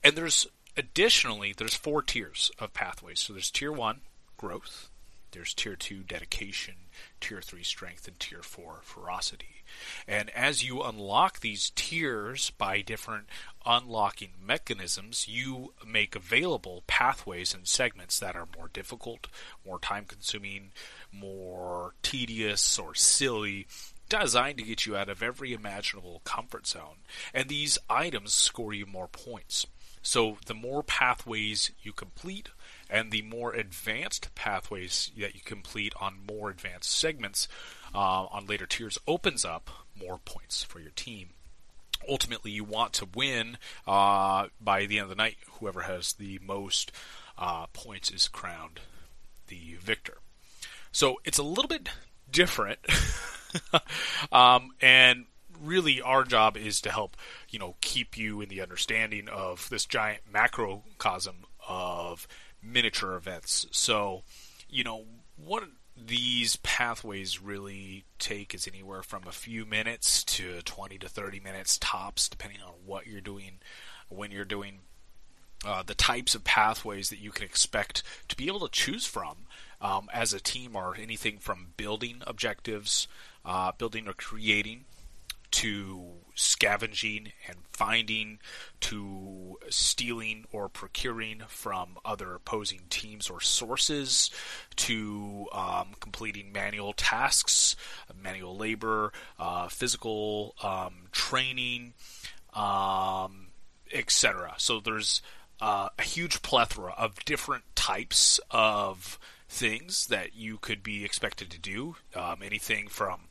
And 0.05 0.17
there's 0.17 0.47
additionally 0.77 1.55
there's 1.57 1.75
four 1.75 2.03
tiers 2.03 2.51
of 2.59 2.75
pathways. 2.75 3.21
So 3.21 3.33
there's 3.33 3.51
tier 3.51 3.73
1, 3.73 4.01
growth. 4.37 4.91
There's 5.33 5.55
tier 5.55 5.75
2, 5.75 6.05
dedication, 6.05 6.75
tier 7.21 7.41
3, 7.41 7.65
strength 7.65 8.07
and 8.07 8.21
tier 8.21 8.43
4, 8.43 8.81
ferocity. 8.83 9.65
And 10.07 10.31
as 10.31 10.63
you 10.63 10.83
unlock 10.83 11.41
these 11.41 11.73
tiers 11.75 12.51
by 12.51 12.83
different 12.83 13.25
unlocking 13.67 14.31
mechanisms, 14.41 15.27
you 15.27 15.73
make 15.85 16.15
available 16.15 16.85
pathways 16.87 17.53
and 17.53 17.67
segments 17.67 18.21
that 18.21 18.37
are 18.37 18.47
more 18.57 18.69
difficult, 18.73 19.27
more 19.67 19.81
time 19.81 20.05
consuming, 20.05 20.71
more 21.11 21.95
tedious 22.03 22.79
or 22.79 22.95
silly, 22.95 23.67
designed 24.09 24.59
to 24.59 24.65
get 24.65 24.87
you 24.87 24.97
out 24.97 25.09
of 25.09 25.23
every 25.23 25.53
imaginable 25.53 26.21
comfort 26.25 26.67
zone. 26.67 26.99
And 27.33 27.49
these 27.49 27.79
items 27.91 28.33
score 28.33 28.73
you 28.73 28.87
more 28.87 29.09
points. 29.09 29.67
So 30.05 30.37
the 30.45 30.55
more 30.55 30.83
pathways 30.83 31.73
you 31.83 31.93
complete, 31.93 32.51
and 32.91 33.11
the 33.11 33.23
more 33.23 33.55
advanced 33.55 34.33
pathways 34.35 35.11
that 35.19 35.35
you 35.35 35.41
complete 35.43 35.95
on 35.99 36.27
more 36.29 36.51
advanced 36.51 36.91
segments, 36.91 37.49
uh, 37.95 38.27
on 38.27 38.47
later 38.47 38.67
tiers 38.67 38.99
opens 39.09 39.47
up 39.47 39.71
more 39.99 40.19
points 40.19 40.63
for 40.63 40.79
your 40.79 40.91
team. 40.91 41.31
Ultimately, 42.07 42.51
you 42.51 42.65
want 42.65 42.93
to 42.95 43.09
win 43.15 43.57
uh, 43.87 44.49
by 44.61 44.85
the 44.85 44.99
end 44.99 45.05
of 45.05 45.09
the 45.09 45.15
night. 45.15 45.39
Whoever 45.59 45.81
has 45.81 46.13
the 46.13 46.39
most 46.45 46.93
uh, 47.39 47.67
points 47.69 48.11
is 48.11 48.29
crowned 48.29 48.81
the 49.49 49.77
victor. 49.81 50.19
So 50.93 51.19
it's 51.25 51.39
a 51.39 51.43
little 51.43 51.69
bit 51.69 51.89
different, 52.31 52.79
um, 54.33 54.73
and 54.83 55.25
really 55.65 56.01
our 56.01 56.25
job 56.25 56.57
is 56.57 56.81
to 56.83 56.91
help 56.91 57.17
you 57.49 57.59
know 57.59 57.77
keep 57.81 58.17
you 58.17 58.41
in 58.41 58.49
the 58.49 58.61
understanding 58.61 59.29
of 59.29 59.69
this 59.71 59.87
giant 59.87 60.21
macrocosm 60.33 61.45
of 61.69 62.27
miniature 62.63 63.15
events. 63.15 63.67
So 63.71 64.23
you 64.69 64.85
know 64.85 65.05
what 65.37 65.65
these 65.97 66.57
pathways 66.57 67.41
really 67.41 68.05
take 68.19 68.55
is 68.55 68.67
anywhere 68.67 69.03
from 69.03 69.23
a 69.27 69.33
few 69.33 69.65
minutes 69.65 70.25
to 70.25 70.61
20 70.63 70.99
to 70.99 71.09
30 71.09 71.41
minutes 71.41 71.79
tops, 71.79 72.29
depending 72.29 72.61
on 72.67 72.75
what 72.85 73.07
you're 73.07 73.21
doing, 73.21 73.59
when 74.09 74.31
you're 74.31 74.45
doing. 74.45 74.81
Uh, 75.65 75.83
the 75.83 75.95
types 75.95 76.35
of 76.35 76.45
pathways 76.45 77.09
that 77.09 77.21
you 77.21 77.31
can 77.31 77.45
expect 77.45 78.03
to 78.29 78.37
be 78.37 78.49
able 78.49 78.61
to 78.61 78.69
choose 78.69 79.07
from 79.07 79.47
um, 79.81 80.11
as 80.13 80.35
a 80.35 80.41
team 80.41 80.77
are 80.77 80.95
anything 80.95 81.39
from 81.39 81.69
building 81.79 82.21
objectives, 82.27 83.09
uh, 83.47 83.73
building 83.79 84.07
or 84.07 84.13
creating 84.13 84.85
to 85.55 86.15
scavenging 86.35 87.31
and 87.47 87.59
finding 87.71 88.41
to 88.81 89.57
stealing 89.71 90.45
or 90.51 90.69
procuring 90.69 91.43
from 91.47 91.97
other 92.05 92.35
opposing 92.35 92.81
teams 92.91 93.31
or 93.31 93.41
sources 93.41 94.31
to 94.75 95.47
um, 95.53 95.91
completing 96.01 96.51
manual 96.51 96.93
tasks, 96.93 97.77
manual 98.21 98.57
labor, 98.57 99.13
uh, 99.39 99.69
physical 99.69 100.57
um, 100.61 101.07
training, 101.13 101.95
um, 102.53 103.47
etc. 103.93 104.55
So 104.59 104.81
there's 104.81 105.23
uh, 105.61 105.89
a 105.97 106.03
huge 106.03 106.43
plethora 106.43 106.95
of 106.99 107.25
different 107.25 107.63
types 107.77 108.41
of 108.51 109.21
things 109.49 110.09
that 110.09 110.35
you 110.35 110.59
could 110.59 110.83
be 110.83 111.05
expected 111.05 111.49
to 111.51 111.61
do. 111.61 111.95
Um, 112.17 112.39
anything 112.43 112.89
from 112.89 113.29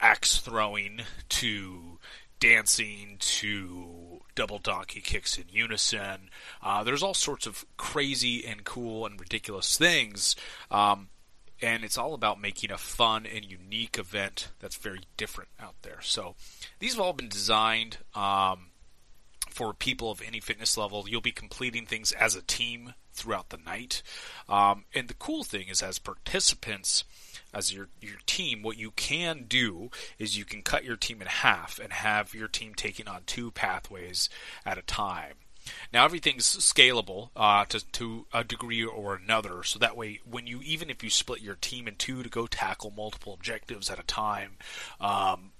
axe 0.00 0.38
throwing 0.38 1.02
to 1.28 1.98
dancing 2.40 3.16
to 3.18 4.20
double 4.34 4.58
donkey 4.58 5.00
kicks 5.00 5.36
in 5.36 5.44
unison. 5.50 6.30
Uh, 6.62 6.84
there's 6.84 7.02
all 7.02 7.14
sorts 7.14 7.46
of 7.46 7.64
crazy 7.76 8.46
and 8.46 8.64
cool 8.64 9.04
and 9.04 9.18
ridiculous 9.18 9.76
things. 9.76 10.36
Um, 10.70 11.08
and 11.60 11.82
it's 11.82 11.98
all 11.98 12.14
about 12.14 12.40
making 12.40 12.70
a 12.70 12.78
fun 12.78 13.26
and 13.26 13.44
unique 13.44 13.98
event 13.98 14.50
that's 14.60 14.76
very 14.76 15.00
different 15.16 15.50
out 15.58 15.74
there. 15.82 15.98
So 16.02 16.36
these 16.78 16.92
have 16.94 17.00
all 17.00 17.12
been 17.12 17.28
designed 17.28 17.98
um, 18.14 18.68
for 19.50 19.74
people 19.74 20.10
of 20.12 20.22
any 20.24 20.38
fitness 20.38 20.76
level. 20.76 21.06
You'll 21.08 21.20
be 21.20 21.32
completing 21.32 21.84
things 21.84 22.12
as 22.12 22.36
a 22.36 22.42
team 22.42 22.94
throughout 23.12 23.48
the 23.48 23.56
night. 23.56 24.02
Um, 24.48 24.84
and 24.94 25.08
the 25.08 25.14
cool 25.14 25.42
thing 25.42 25.66
is, 25.68 25.82
as 25.82 25.98
participants, 25.98 27.02
as 27.52 27.72
your 27.72 27.88
your 28.00 28.18
team, 28.26 28.62
what 28.62 28.76
you 28.76 28.90
can 28.92 29.44
do 29.48 29.90
is 30.18 30.36
you 30.36 30.44
can 30.44 30.62
cut 30.62 30.84
your 30.84 30.96
team 30.96 31.20
in 31.20 31.28
half 31.28 31.78
and 31.78 31.92
have 31.92 32.34
your 32.34 32.48
team 32.48 32.74
taking 32.74 33.08
on 33.08 33.22
two 33.26 33.50
pathways 33.50 34.28
at 34.66 34.78
a 34.78 34.82
time. 34.82 35.34
Now 35.92 36.04
everything's 36.04 36.46
scalable 36.46 37.30
uh, 37.36 37.64
to 37.66 37.84
to 37.92 38.26
a 38.32 38.44
degree 38.44 38.84
or 38.84 39.14
another, 39.14 39.62
so 39.62 39.78
that 39.78 39.96
way 39.96 40.20
when 40.28 40.46
you 40.46 40.60
even 40.62 40.90
if 40.90 41.02
you 41.02 41.10
split 41.10 41.40
your 41.40 41.56
team 41.56 41.88
in 41.88 41.96
two 41.96 42.22
to 42.22 42.28
go 42.28 42.46
tackle 42.46 42.92
multiple 42.96 43.34
objectives 43.34 43.90
at 43.90 43.98
a 43.98 44.04
time, 44.04 44.56
um, 45.00 45.52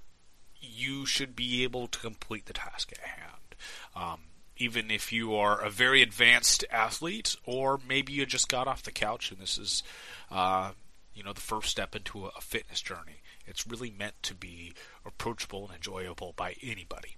you 0.61 1.07
should 1.07 1.37
be 1.37 1.63
able 1.63 1.87
to 1.89 1.99
complete 1.99 2.47
the 2.47 2.53
task 2.53 2.93
at 2.93 2.99
hand. 2.99 3.55
Um, 3.95 4.21
even 4.57 4.91
if 4.91 5.13
you 5.13 5.35
are 5.35 5.61
a 5.61 5.71
very 5.71 6.03
advanced 6.03 6.65
athlete, 6.71 7.37
or 7.47 7.79
maybe 7.89 8.13
you 8.13 8.27
just 8.27 8.49
got 8.49 8.67
off 8.67 8.83
the 8.83 8.91
couch 8.91 9.31
and 9.31 9.41
this 9.41 9.57
is 9.57 9.83
uh, 10.31 10.73
you 11.19 11.25
know 11.25 11.33
the 11.33 11.41
first 11.41 11.69
step 11.69 11.97
into 11.97 12.27
a, 12.27 12.41
fitness 12.41 12.81
journey. 12.81 13.21
It's 13.47 13.67
really 13.67 13.91
meant 13.91 14.15
to 14.23 14.35
be 14.35 14.73
approachable 15.05 15.67
and 15.67 15.75
enjoyable 15.75 16.33
by 16.37 16.55
anybody. 16.63 17.17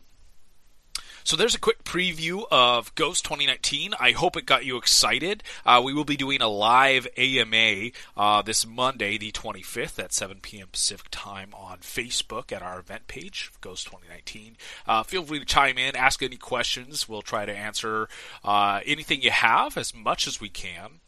So 1.22 1.36
there's 1.36 1.54
a 1.54 1.60
quick 1.60 1.84
preview 1.84 2.44
of 2.50 2.94
Ghost 2.94 3.24
2019. 3.24 3.92
I 4.00 4.12
hope 4.12 4.36
it 4.38 4.46
got 4.46 4.64
you 4.64 4.78
excited. 4.78 5.42
Uh, 5.66 5.82
we 5.84 5.92
will 5.92 6.06
be 6.06 6.16
doing 6.16 6.40
a 6.40 6.48
live 6.48 7.06
AMA 7.18 7.90
uh, 8.16 8.40
this 8.40 8.66
Monday, 8.66 9.18
the 9.18 9.30
25th, 9.30 9.98
at 9.98 10.14
7 10.14 10.38
p.m. 10.40 10.68
Pacific 10.72 11.08
time 11.10 11.50
on 11.52 11.78
Facebook 11.80 12.52
at 12.52 12.62
our 12.62 12.80
event 12.80 13.06
page, 13.06 13.52
Ghost 13.60 13.86
2019. 13.86 14.56
Uh, 14.86 15.02
feel 15.02 15.22
free 15.22 15.40
to 15.40 15.44
chime 15.44 15.76
in, 15.76 15.94
ask 15.94 16.22
any 16.22 16.38
questions. 16.38 17.06
We'll 17.06 17.22
try 17.22 17.44
to 17.44 17.54
answer 17.54 18.08
uh, 18.42 18.80
anything 18.86 19.20
you 19.20 19.30
have 19.30 19.76
as 19.76 19.94
much 19.94 20.26
as 20.26 20.40
we 20.40 20.48
can. 20.48 21.00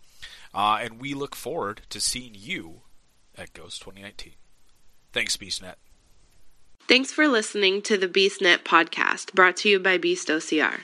Uh, 0.54 0.78
and 0.82 1.00
we 1.00 1.14
look 1.14 1.34
forward 1.34 1.82
to 1.90 2.00
seeing 2.00 2.34
you 2.34 2.82
at 3.36 3.52
Ghost 3.54 3.80
2019. 3.80 4.34
Thanks, 5.12 5.36
BeastNet. 5.36 5.74
Thanks 6.88 7.12
for 7.12 7.28
listening 7.28 7.80
to 7.82 7.96
the 7.96 8.08
BeastNet 8.08 8.64
podcast 8.64 9.34
brought 9.34 9.56
to 9.58 9.68
you 9.68 9.78
by 9.78 9.98
Beast 9.98 10.28
OCR. 10.28 10.80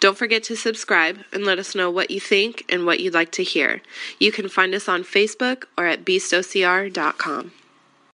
Don't 0.00 0.18
forget 0.18 0.42
to 0.44 0.56
subscribe 0.56 1.18
and 1.32 1.44
let 1.44 1.58
us 1.58 1.74
know 1.74 1.90
what 1.90 2.10
you 2.10 2.20
think 2.20 2.64
and 2.68 2.84
what 2.84 3.00
you'd 3.00 3.14
like 3.14 3.30
to 3.32 3.42
hear. 3.42 3.80
You 4.18 4.32
can 4.32 4.48
find 4.48 4.74
us 4.74 4.88
on 4.88 5.04
Facebook 5.04 5.64
or 5.76 5.86
at 5.86 6.04
beastocr.com. 6.04 7.52